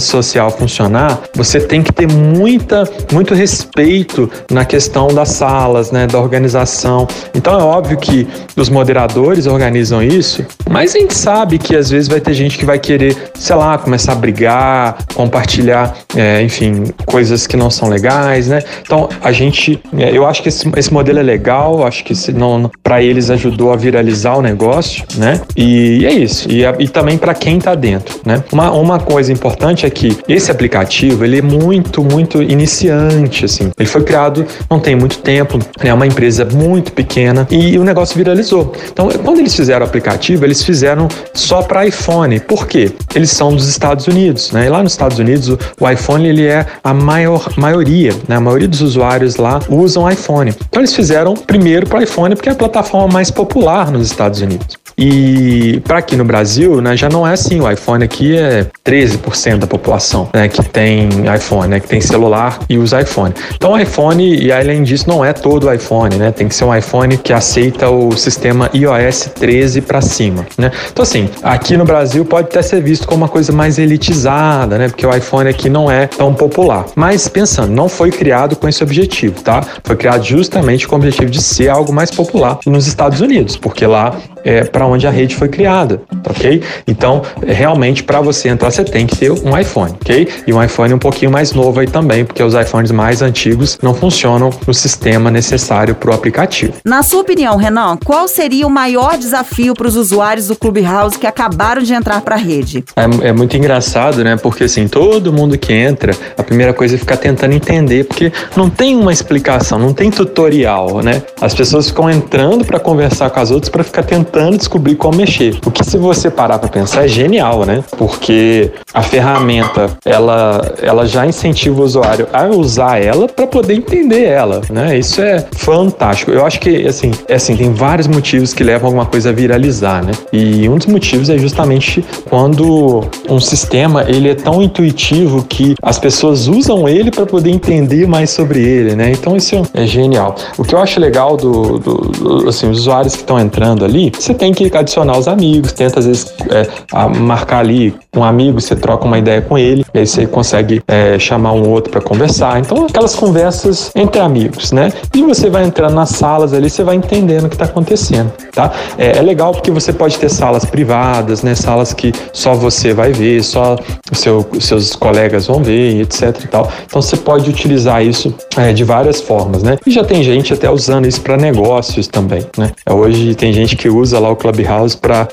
social 0.00 0.50
funcionar, 0.50 1.20
você 1.34 1.60
tem 1.60 1.82
que 1.82 1.92
ter 1.92 2.10
muita, 2.10 2.88
muito 3.12 3.34
respeito 3.34 4.30
na 4.50 4.64
questão 4.64 5.08
das 5.08 5.30
salas, 5.30 5.90
né, 5.90 6.06
da 6.06 6.18
organização. 6.18 7.06
Então, 7.34 7.58
é 7.58 7.62
óbvio 7.62 7.96
que 7.96 8.26
os 8.56 8.68
moderadores 8.68 9.46
organizam 9.46 10.02
isso, 10.02 10.44
mas 10.70 10.94
a 10.94 10.98
gente 10.98 11.14
sabe 11.14 11.58
que 11.58 11.76
às 11.76 11.90
vezes 11.90 12.08
vai 12.08 12.20
ter 12.20 12.34
gente 12.34 12.58
que 12.58 12.64
vai 12.64 12.78
querer, 12.78 13.16
sei 13.34 13.56
lá, 13.56 13.78
começar 13.78 14.12
a 14.12 14.16
brigar, 14.16 14.98
compartilhar, 15.14 15.94
é, 16.16 16.42
enfim, 16.42 16.84
coisas 17.06 17.46
que 17.46 17.56
não 17.56 17.70
são 17.70 17.88
legais, 17.88 18.48
né? 18.48 18.62
Então, 18.82 19.08
a 19.22 19.32
gente, 19.32 19.80
é, 19.96 20.16
eu 20.16 20.26
acho 20.26 20.42
que 20.42 20.48
esse, 20.48 20.70
esse 20.76 20.92
modelo 20.92 21.18
é 21.18 21.22
legal, 21.22 21.81
acho 21.84 22.04
que 22.04 22.12
não 22.32 22.70
para 22.82 23.02
eles 23.02 23.30
ajudou 23.30 23.72
a 23.72 23.76
viralizar 23.76 24.36
o 24.36 24.42
negócio, 24.42 25.04
né? 25.16 25.40
E 25.56 26.04
é 26.04 26.12
isso. 26.12 26.48
E, 26.50 26.62
e 26.78 26.88
também 26.88 27.18
para 27.18 27.34
quem 27.34 27.58
está 27.58 27.74
dentro, 27.74 28.20
né? 28.24 28.42
Uma, 28.52 28.70
uma 28.72 28.98
coisa 28.98 29.32
importante 29.32 29.86
é 29.86 29.90
que 29.90 30.16
esse 30.28 30.50
aplicativo 30.50 31.24
ele 31.24 31.38
é 31.38 31.42
muito 31.42 32.02
muito 32.02 32.42
iniciante, 32.42 33.44
assim. 33.44 33.70
Ele 33.78 33.88
foi 33.88 34.02
criado 34.02 34.46
não 34.70 34.78
tem 34.78 34.94
muito 34.94 35.18
tempo, 35.18 35.58
é 35.80 35.92
uma 35.92 36.06
empresa 36.06 36.44
muito 36.44 36.92
pequena 36.92 37.46
e 37.50 37.78
o 37.78 37.84
negócio 37.84 38.16
viralizou. 38.16 38.72
Então, 38.92 39.08
quando 39.24 39.38
eles 39.38 39.54
fizeram 39.54 39.84
o 39.84 39.88
aplicativo, 39.88 40.44
eles 40.44 40.62
fizeram 40.62 41.08
só 41.34 41.62
para 41.62 41.86
iPhone. 41.86 42.40
Por 42.40 42.66
quê? 42.66 42.90
Eles 43.14 43.30
são 43.30 43.54
dos 43.54 43.68
Estados 43.68 44.06
Unidos, 44.06 44.52
né? 44.52 44.66
E 44.66 44.68
lá 44.68 44.82
nos 44.82 44.92
Estados 44.92 45.18
Unidos 45.18 45.56
o 45.80 45.90
iPhone 45.90 46.28
ele 46.28 46.46
é 46.46 46.66
a 46.82 46.94
maior 46.94 47.48
maioria, 47.56 48.12
né? 48.28 48.36
A 48.36 48.40
maioria 48.40 48.68
dos 48.68 48.80
usuários 48.80 49.36
lá 49.36 49.60
usam 49.68 50.10
iPhone. 50.10 50.54
Então 50.68 50.80
eles 50.80 50.94
fizeram 50.94 51.34
primeiro 51.34 51.71
para 51.88 52.02
iPhone 52.02 52.34
porque 52.34 52.48
é 52.48 52.52
a 52.52 52.54
plataforma 52.54 53.08
mais 53.12 53.30
popular 53.30 53.90
nos 53.90 54.06
Estados 54.06 54.40
Unidos. 54.40 54.81
E 54.96 55.80
para 55.84 55.98
aqui 55.98 56.16
no 56.16 56.24
Brasil, 56.24 56.80
né, 56.80 56.96
já 56.96 57.08
não 57.08 57.26
é 57.26 57.32
assim. 57.32 57.60
O 57.60 57.70
iPhone 57.70 58.04
aqui 58.04 58.36
é 58.36 58.66
13% 58.84 59.58
da 59.58 59.66
população 59.66 60.28
né, 60.34 60.48
que 60.48 60.62
tem 60.62 61.08
iPhone, 61.34 61.68
né, 61.68 61.80
que 61.80 61.88
tem 61.88 62.00
celular 62.00 62.58
e 62.68 62.78
usa 62.78 63.00
iPhone. 63.00 63.34
Então, 63.54 63.72
o 63.72 63.78
iPhone, 63.78 64.36
e 64.36 64.52
além 64.52 64.82
disso, 64.82 65.08
não 65.08 65.24
é 65.24 65.32
todo 65.32 65.72
iPhone, 65.72 66.16
né? 66.16 66.30
Tem 66.30 66.48
que 66.48 66.54
ser 66.54 66.64
um 66.64 66.74
iPhone 66.74 67.16
que 67.16 67.32
aceita 67.32 67.90
o 67.90 68.12
sistema 68.16 68.70
iOS 68.74 69.30
13 69.34 69.80
para 69.80 70.00
cima, 70.00 70.46
né? 70.58 70.70
Então, 70.90 71.02
assim, 71.02 71.28
aqui 71.42 71.76
no 71.76 71.84
Brasil 71.84 72.24
pode 72.24 72.48
até 72.48 72.62
ser 72.62 72.82
visto 72.82 73.06
como 73.06 73.22
uma 73.22 73.28
coisa 73.28 73.52
mais 73.52 73.78
elitizada, 73.78 74.78
né? 74.78 74.88
Porque 74.88 75.06
o 75.06 75.14
iPhone 75.14 75.48
aqui 75.48 75.68
não 75.68 75.90
é 75.90 76.06
tão 76.06 76.34
popular. 76.34 76.86
Mas 76.94 77.28
pensando, 77.28 77.72
não 77.72 77.88
foi 77.88 78.10
criado 78.10 78.56
com 78.56 78.68
esse 78.68 78.82
objetivo, 78.82 79.40
tá? 79.42 79.64
Foi 79.84 79.96
criado 79.96 80.22
justamente 80.24 80.86
com 80.86 80.96
o 80.96 80.98
objetivo 80.98 81.30
de 81.30 81.42
ser 81.42 81.68
algo 81.68 81.92
mais 81.92 82.10
popular 82.10 82.58
nos 82.66 82.86
Estados 82.86 83.20
Unidos, 83.20 83.56
porque 83.56 83.86
lá 83.86 84.14
é 84.44 84.64
para 84.64 84.86
onde 84.86 85.06
a 85.06 85.10
rede 85.10 85.34
foi 85.34 85.48
criada, 85.48 86.02
ok? 86.28 86.62
Então, 86.86 87.22
realmente, 87.46 88.02
para 88.02 88.20
você 88.20 88.48
entrar, 88.48 88.70
você 88.70 88.84
tem 88.84 89.06
que 89.06 89.16
ter 89.16 89.30
um 89.30 89.56
iPhone, 89.58 89.92
ok? 90.00 90.28
E 90.46 90.52
um 90.52 90.62
iPhone 90.62 90.94
um 90.94 90.98
pouquinho 90.98 91.30
mais 91.30 91.52
novo 91.52 91.80
aí 91.80 91.86
também, 91.86 92.24
porque 92.24 92.42
os 92.42 92.54
iPhones 92.54 92.90
mais 92.90 93.22
antigos 93.22 93.78
não 93.82 93.94
funcionam 93.94 94.50
no 94.66 94.74
sistema 94.74 95.30
necessário 95.30 95.94
para 95.94 96.10
o 96.10 96.14
aplicativo. 96.14 96.74
Na 96.84 97.02
sua 97.02 97.20
opinião, 97.20 97.56
Renan, 97.56 97.96
qual 98.04 98.26
seria 98.26 98.66
o 98.66 98.70
maior 98.70 99.16
desafio 99.16 99.74
para 99.74 99.86
os 99.86 99.96
usuários 99.96 100.48
do 100.48 100.56
Clubhouse 100.56 101.18
que 101.18 101.26
acabaram 101.26 101.82
de 101.82 101.92
entrar 101.92 102.20
para 102.20 102.34
a 102.34 102.38
rede? 102.38 102.84
É, 102.96 103.28
é, 103.28 103.32
muito 103.32 103.56
engraçado, 103.56 104.24
né? 104.24 104.36
Porque 104.36 104.64
assim, 104.64 104.88
todo 104.88 105.32
mundo 105.32 105.56
que 105.56 105.72
entra, 105.72 106.14
a 106.36 106.42
primeira 106.42 106.72
coisa 106.72 106.94
é 106.94 106.98
ficar 106.98 107.16
tentando 107.16 107.52
entender, 107.54 108.04
porque 108.04 108.32
não 108.56 108.68
tem 108.68 108.96
uma 108.96 109.12
explicação, 109.12 109.78
não 109.78 109.92
tem 109.92 110.10
tutorial, 110.10 111.02
né? 111.02 111.22
As 111.40 111.54
pessoas 111.54 111.88
ficam 111.88 112.10
entrando 112.10 112.64
para 112.64 112.78
conversar 112.80 113.30
com 113.30 113.40
as 113.40 113.50
outras 113.50 113.68
para 113.68 113.84
ficar 113.84 114.02
tentando 114.02 114.31
descobrir 114.56 114.96
como 114.96 115.16
mexer. 115.16 115.58
O 115.64 115.70
que 115.70 115.84
se 115.84 115.96
você 115.96 116.30
parar 116.30 116.58
para 116.58 116.68
pensar 116.68 117.04
é 117.04 117.08
genial, 117.08 117.64
né? 117.64 117.84
Porque 117.96 118.70
a 118.92 119.02
ferramenta, 119.02 119.90
ela, 120.04 120.74
ela 120.80 121.06
já 121.06 121.26
incentiva 121.26 121.80
o 121.80 121.84
usuário 121.84 122.26
a 122.32 122.46
usar 122.46 123.02
ela 123.02 123.28
para 123.28 123.46
poder 123.46 123.74
entender 123.74 124.24
ela, 124.24 124.60
né? 124.70 124.98
Isso 124.98 125.20
é 125.20 125.44
fantástico. 125.52 126.30
Eu 126.30 126.44
acho 126.44 126.60
que 126.60 126.86
assim, 126.86 127.10
é 127.28 127.34
assim, 127.34 127.56
tem 127.56 127.72
vários 127.72 128.06
motivos 128.06 128.52
que 128.52 128.62
levam 128.62 128.88
alguma 128.88 129.06
coisa 129.06 129.30
a 129.30 129.32
viralizar, 129.32 130.04
né? 130.04 130.12
E 130.32 130.68
um 130.68 130.76
dos 130.76 130.86
motivos 130.86 131.30
é 131.30 131.38
justamente 131.38 132.04
quando 132.28 133.02
um 133.28 133.40
sistema 133.40 134.04
ele 134.08 134.30
é 134.30 134.34
tão 134.34 134.62
intuitivo 134.62 135.44
que 135.44 135.74
as 135.82 135.98
pessoas 135.98 136.48
usam 136.48 136.88
ele 136.88 137.10
para 137.10 137.26
poder 137.26 137.50
entender 137.50 138.06
mais 138.06 138.30
sobre 138.30 138.60
ele, 138.60 138.94
né? 138.94 139.10
Então 139.10 139.36
isso 139.36 139.62
é 139.74 139.86
genial. 139.86 140.34
O 140.58 140.64
que 140.64 140.74
eu 140.74 140.78
acho 140.78 141.00
legal 141.00 141.36
do, 141.36 141.78
do, 141.78 141.94
do 141.96 142.48
assim, 142.48 142.68
os 142.70 142.80
usuários 142.80 143.14
que 143.14 143.20
estão 143.20 143.38
entrando 143.38 143.84
ali, 143.84 144.12
você 144.22 144.34
tem 144.34 144.52
que 144.52 144.70
adicionar 144.76 145.18
os 145.18 145.26
amigos, 145.26 145.72
tenta 145.72 145.98
às 145.98 146.06
vezes 146.06 146.32
é, 146.50 147.18
marcar 147.18 147.58
ali 147.58 147.94
um 148.14 148.22
amigo, 148.22 148.60
você 148.60 148.76
troca 148.76 149.06
uma 149.06 149.18
ideia 149.18 149.40
com 149.40 149.56
ele, 149.56 149.86
e 149.94 150.00
aí 150.00 150.06
você 150.06 150.26
consegue 150.26 150.82
é, 150.86 151.18
chamar 151.18 151.52
um 151.52 151.66
outro 151.70 151.90
para 151.90 152.00
conversar. 152.02 152.60
Então, 152.60 152.84
aquelas 152.84 153.14
conversas 153.14 153.90
entre 153.94 154.20
amigos, 154.20 154.70
né? 154.70 154.92
E 155.14 155.22
você 155.22 155.48
vai 155.48 155.64
entrando 155.64 155.94
nas 155.94 156.10
salas 156.10 156.52
ali, 156.52 156.68
você 156.68 156.84
vai 156.84 156.94
entendendo 156.94 157.46
o 157.46 157.48
que 157.48 157.54
está 157.54 157.64
acontecendo, 157.64 158.30
tá? 158.52 158.70
É, 158.98 159.16
é, 159.16 159.22
legal 159.22 159.52
porque 159.52 159.70
você 159.70 159.94
pode 159.94 160.18
ter 160.18 160.28
salas 160.28 160.66
privadas, 160.66 161.42
né? 161.42 161.54
Salas 161.54 161.94
que 161.94 162.12
só 162.34 162.52
você 162.52 162.92
vai 162.92 163.12
ver, 163.12 163.42
só 163.42 163.76
seu, 164.12 164.46
seus 164.60 164.94
colegas 164.94 165.46
vão 165.46 165.62
ver, 165.62 166.02
etc 166.02 166.38
e 166.44 166.48
tal. 166.48 166.70
Então, 166.84 167.00
você 167.00 167.16
pode 167.16 167.48
utilizar 167.48 168.04
isso 168.04 168.34
é, 168.58 168.74
de 168.74 168.84
várias 168.84 169.22
formas, 169.22 169.62
né? 169.62 169.78
E 169.86 169.90
já 169.90 170.04
tem 170.04 170.22
gente 170.22 170.52
até 170.52 170.70
usando 170.70 171.06
isso 171.06 171.22
para 171.22 171.38
negócios 171.38 172.06
também, 172.08 172.44
né? 172.58 172.72
Hoje 172.90 173.34
tem 173.34 173.54
gente 173.54 173.74
que 173.74 173.88
usa 173.88 174.18
lá 174.18 174.28
o 174.28 174.36
Clubhouse 174.36 174.98
para 174.98 175.26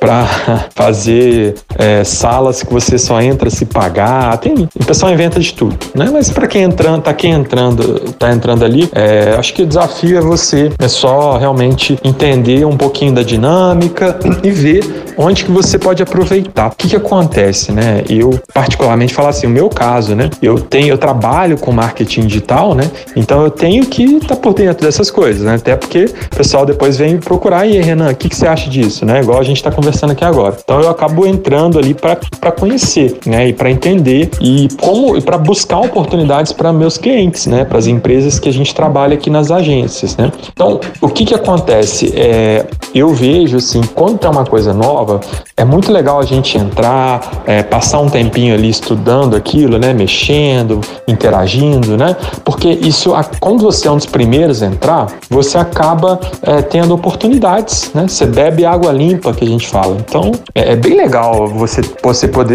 fazer 0.74 1.56
é, 1.78 2.06
salas 2.06 2.64
que 2.70 2.74
você 2.74 2.98
só 2.98 3.20
entra 3.22 3.50
se 3.50 3.66
pagar. 3.66 4.38
Tem, 4.38 4.54
o 4.54 4.86
pessoal 4.86 5.12
inventa 5.12 5.40
de 5.40 5.54
tudo, 5.54 5.76
né? 5.96 6.10
Mas 6.14 6.30
para 6.30 6.48
quem 6.48 6.62
entrando, 6.62 7.02
tá 7.02 7.14
quem 7.14 7.32
entrando, 7.32 8.14
tá 8.18 8.32
entrando 8.32 8.64
ali, 8.64 8.90
é, 8.94 9.36
acho 9.38 9.54
que 9.54 9.64
o 9.64 9.66
desafio 9.66 10.18
é 10.18 10.22
você 10.22 10.72
é 10.80 10.88
só 10.88 11.38
realmente 11.38 11.98
entender 12.04 12.66
um 12.66 12.78
pouquinho 12.78 13.14
da 13.14 13.24
dinâmica 13.24 14.18
e 14.44 14.52
ver 14.52 15.14
onde 15.18 15.44
que 15.44 15.52
você 15.52 15.78
pode 15.78 16.02
aproveitar. 16.02 16.68
O 16.68 16.76
que 16.76 16.88
que 16.90 16.96
acontece, 16.96 17.72
né? 17.72 18.04
Eu 18.10 18.40
particularmente 18.54 19.14
falo 19.14 19.28
assim, 19.28 19.48
o 19.48 19.50
meu 19.50 19.70
caso, 19.70 20.16
né? 20.16 20.30
Eu 20.42 20.60
tenho, 20.60 20.90
eu 20.90 20.98
trabalho 20.98 21.58
com 21.58 21.72
marketing 21.72 22.28
digital, 22.28 22.76
né? 22.76 22.90
Então 23.16 23.44
eu 23.44 23.50
tenho 23.50 23.86
que 23.86 24.04
estar 24.04 24.36
tá 24.36 24.36
por 24.36 24.54
dentro 24.54 24.86
dessas 24.86 25.10
coisas, 25.10 25.42
né? 25.42 25.56
Até 25.56 25.76
porque 25.76 26.06
o 26.06 26.36
pessoal 26.36 26.66
depois 26.66 26.98
vem 26.98 27.18
procurar 27.18 27.66
e 27.66 27.82
Renan, 27.82 28.12
o 28.12 28.16
que 28.16 28.30
que 28.30 28.36
você 28.36 28.48
acha 28.48 28.70
disso, 28.70 29.06
né? 29.06 29.22
Igual 29.22 29.40
a 29.40 29.44
gente 29.44 29.58
está 29.58 29.72
conversando 29.72 30.12
aqui 30.12 30.24
agora. 30.24 30.56
Então 30.64 30.80
eu 30.82 30.90
acabo 30.90 31.26
entrando 31.26 31.80
ali 31.80 31.94
para 31.94 32.52
conhecer, 32.60 33.18
né? 33.26 33.48
E 33.48 33.54
para 33.54 33.72
entender 33.72 34.30
e 34.42 34.68
como 34.80 35.18
e 35.18 35.22
para 35.22 35.38
buscar 35.38 35.80
oportunidades 35.80 36.52
para 36.52 36.72
meus 36.72 36.98
clientes, 36.98 37.48
né? 37.48 37.66
Para 37.66 37.78
as 37.78 37.88
empresas 37.88 38.40
que 38.40 38.50
a 38.50 38.54
gente 38.54 38.76
trabalha 38.76 39.14
aqui 39.16 39.30
nas 39.30 39.50
agências, 39.50 40.16
né? 40.18 40.32
Então 40.52 40.80
o 41.02 41.10
que 41.10 41.26
que 41.26 41.34
acontece? 41.34 42.14
É, 42.16 42.66
eu 42.94 43.14
vejo 43.14 43.58
assim, 43.58 43.82
quando 43.96 44.26
é 44.26 44.30
uma 44.30 44.46
coisa 44.46 44.74
nova, 44.74 45.20
é 45.56 45.66
muito 45.66 45.92
legal 45.92 46.20
a 46.20 46.26
gente 46.26 46.58
entrar, 46.58 47.44
é, 47.46 47.64
passar 47.64 48.00
um 48.00 48.10
tempinho 48.10 48.54
ali 48.54 48.70
estudando 48.70 49.36
aquilo, 49.36 49.80
né? 49.80 49.94
Mexendo, 49.94 50.82
interagindo, 51.08 51.98
né? 51.98 52.16
Porque 52.44 52.70
isso, 52.70 53.14
quando 53.40 53.64
você 53.64 53.88
é 53.88 53.92
um 53.92 53.98
dos 53.98 54.06
primeiros 54.06 54.62
a 54.62 54.68
entrar, 54.68 55.08
você 55.30 55.58
acaba 55.58 56.20
é, 56.42 56.62
tendo 56.62 56.94
oportunidades, 56.94 57.92
né? 57.94 58.06
Você 58.08 58.26
bebe 58.26 58.50
bebe 58.60 58.66
água 58.66 58.92
limpa, 58.92 59.34
que 59.34 59.44
a 59.44 59.48
gente 59.48 59.68
fala. 59.68 59.96
Então, 60.00 60.32
é, 60.54 60.74
é 60.74 60.76
bem 60.76 60.96
legal 60.96 61.48
você, 61.48 61.82
você 62.04 62.28
poder 62.28 62.49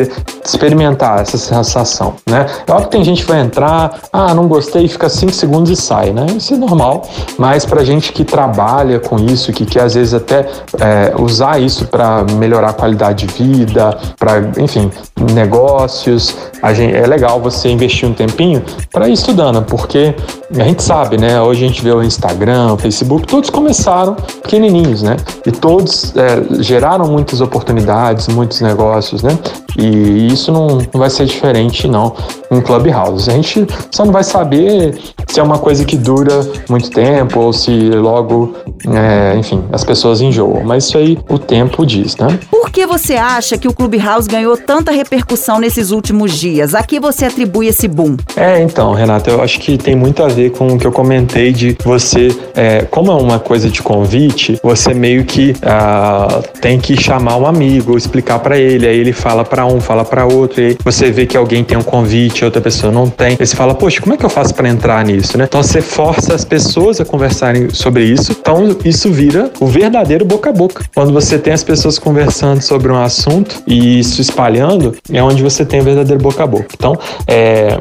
experimentar 0.44 1.20
essa 1.20 1.38
sensação, 1.38 2.14
né? 2.26 2.46
É 2.66 2.72
óbvio 2.72 2.88
que 2.88 2.96
tem 2.96 3.04
gente 3.04 3.22
que 3.22 3.28
vai 3.28 3.40
entrar, 3.40 4.00
ah, 4.12 4.34
não 4.34 4.46
gostei, 4.46 4.86
fica 4.88 5.08
cinco 5.08 5.32
segundos 5.32 5.70
e 5.70 5.76
sai, 5.76 6.10
né? 6.10 6.26
Isso 6.36 6.54
é 6.54 6.56
normal, 6.56 7.08
mas 7.38 7.64
pra 7.64 7.82
gente 7.84 8.12
que 8.12 8.24
trabalha 8.24 9.00
com 9.00 9.16
isso, 9.16 9.52
que 9.52 9.64
quer 9.64 9.84
às 9.84 9.94
vezes 9.94 10.14
até 10.14 10.46
é, 10.80 11.14
usar 11.18 11.60
isso 11.60 11.86
para 11.86 12.24
melhorar 12.38 12.70
a 12.70 12.72
qualidade 12.72 13.26
de 13.26 13.44
vida, 13.44 13.96
para, 14.18 14.40
enfim, 14.58 14.90
negócios, 15.32 16.34
a 16.62 16.72
gente, 16.72 16.94
é 16.94 17.06
legal 17.06 17.40
você 17.40 17.68
investir 17.68 18.08
um 18.08 18.12
tempinho 18.12 18.62
para 18.90 19.08
ir 19.08 19.12
estudando, 19.12 19.62
porque 19.62 20.14
a 20.58 20.64
gente 20.64 20.82
sabe, 20.82 21.16
né? 21.16 21.40
Hoje 21.40 21.64
a 21.64 21.68
gente 21.68 21.82
vê 21.82 21.92
o 21.92 22.02
Instagram, 22.02 22.72
o 22.72 22.76
Facebook, 22.76 23.26
todos 23.26 23.50
começaram 23.50 24.14
pequenininhos, 24.42 25.02
né? 25.02 25.16
E 25.46 25.52
todos 25.52 26.14
é, 26.16 26.62
geraram 26.62 27.06
muitas 27.06 27.40
oportunidades, 27.40 28.28
muitos 28.28 28.60
negócios, 28.60 29.22
né? 29.22 29.38
E 29.76 29.83
isso 29.86 30.52
não, 30.52 30.66
não 30.78 31.00
vai 31.00 31.10
ser 31.10 31.26
diferente, 31.26 31.86
não, 31.88 32.14
em 32.50 32.60
Clubhouse. 32.60 33.30
A 33.30 33.34
gente 33.34 33.66
só 33.90 34.04
não 34.04 34.12
vai 34.12 34.24
saber 34.24 34.98
se 35.28 35.40
é 35.40 35.42
uma 35.42 35.58
coisa 35.58 35.84
que 35.84 35.96
dura 35.96 36.46
muito 36.68 36.90
tempo 36.90 37.40
ou 37.40 37.52
se 37.52 37.90
logo, 37.90 38.54
é, 38.88 39.36
enfim, 39.36 39.64
as 39.72 39.84
pessoas 39.84 40.20
enjoam. 40.20 40.62
Mas 40.64 40.84
isso 40.84 40.98
aí 40.98 41.18
o 41.28 41.38
tempo 41.38 41.84
diz, 41.84 42.16
né? 42.16 42.38
Por 42.50 42.70
que 42.70 42.86
você 42.86 43.14
acha 43.14 43.58
que 43.58 43.68
o 43.68 43.72
Clubhouse 43.72 44.28
ganhou 44.28 44.56
tanta 44.56 44.92
repercussão 44.92 45.58
nesses 45.58 45.90
últimos 45.90 46.32
dias? 46.32 46.74
A 46.74 46.82
que 46.82 47.00
você 47.00 47.26
atribui 47.26 47.66
esse 47.66 47.88
boom? 47.88 48.16
É, 48.36 48.62
então, 48.62 48.92
Renata, 48.92 49.30
eu 49.30 49.42
acho 49.42 49.60
que 49.60 49.76
tem 49.76 49.94
muito 49.94 50.22
a 50.22 50.28
ver 50.28 50.50
com 50.50 50.68
o 50.68 50.78
que 50.78 50.86
eu 50.86 50.92
comentei 50.92 51.52
de 51.52 51.76
você, 51.84 52.28
é, 52.54 52.82
como 52.82 53.10
é 53.10 53.14
uma 53.14 53.38
coisa 53.38 53.68
de 53.68 53.82
convite, 53.82 54.58
você 54.62 54.94
meio 54.94 55.24
que 55.24 55.54
ah, 55.62 56.42
tem 56.60 56.78
que 56.78 56.96
chamar 57.00 57.36
um 57.36 57.46
amigo, 57.46 57.96
explicar 57.96 58.38
para 58.38 58.58
ele, 58.58 58.86
aí 58.86 58.98
ele 58.98 59.12
fala 59.12 59.44
para 59.44 59.64
um, 59.74 59.80
fala 59.80 60.04
para 60.04 60.24
outro, 60.24 60.60
e 60.60 60.66
aí 60.66 60.76
você 60.84 61.10
vê 61.10 61.26
que 61.26 61.36
alguém 61.36 61.64
tem 61.64 61.76
um 61.76 61.82
convite, 61.82 62.44
outra 62.44 62.60
pessoa 62.60 62.92
não 62.92 63.08
tem, 63.08 63.36
aí 63.38 63.46
você 63.46 63.56
fala, 63.56 63.74
poxa, 63.74 64.00
como 64.00 64.14
é 64.14 64.16
que 64.16 64.24
eu 64.24 64.30
faço 64.30 64.54
para 64.54 64.68
entrar 64.68 65.04
nisso, 65.04 65.36
né? 65.36 65.44
Então 65.44 65.62
você 65.62 65.80
força 65.80 66.34
as 66.34 66.44
pessoas 66.44 67.00
a 67.00 67.04
conversarem 67.04 67.70
sobre 67.70 68.04
isso, 68.04 68.32
então 68.32 68.76
isso 68.84 69.10
vira 69.10 69.50
o 69.60 69.66
verdadeiro 69.66 70.24
boca 70.24 70.50
a 70.50 70.52
boca. 70.52 70.84
Quando 70.94 71.12
você 71.12 71.38
tem 71.38 71.52
as 71.52 71.62
pessoas 71.62 71.98
conversando 71.98 72.60
sobre 72.62 72.90
um 72.90 72.96
assunto 72.96 73.62
e 73.66 74.00
isso 74.00 74.20
espalhando, 74.20 74.94
é 75.12 75.22
onde 75.22 75.42
você 75.42 75.64
tem 75.64 75.80
o 75.80 75.84
verdadeiro 75.84 76.22
boca 76.22 76.42
a 76.42 76.46
boca. 76.46 76.68
Então, 76.74 76.96
é, 77.26 77.76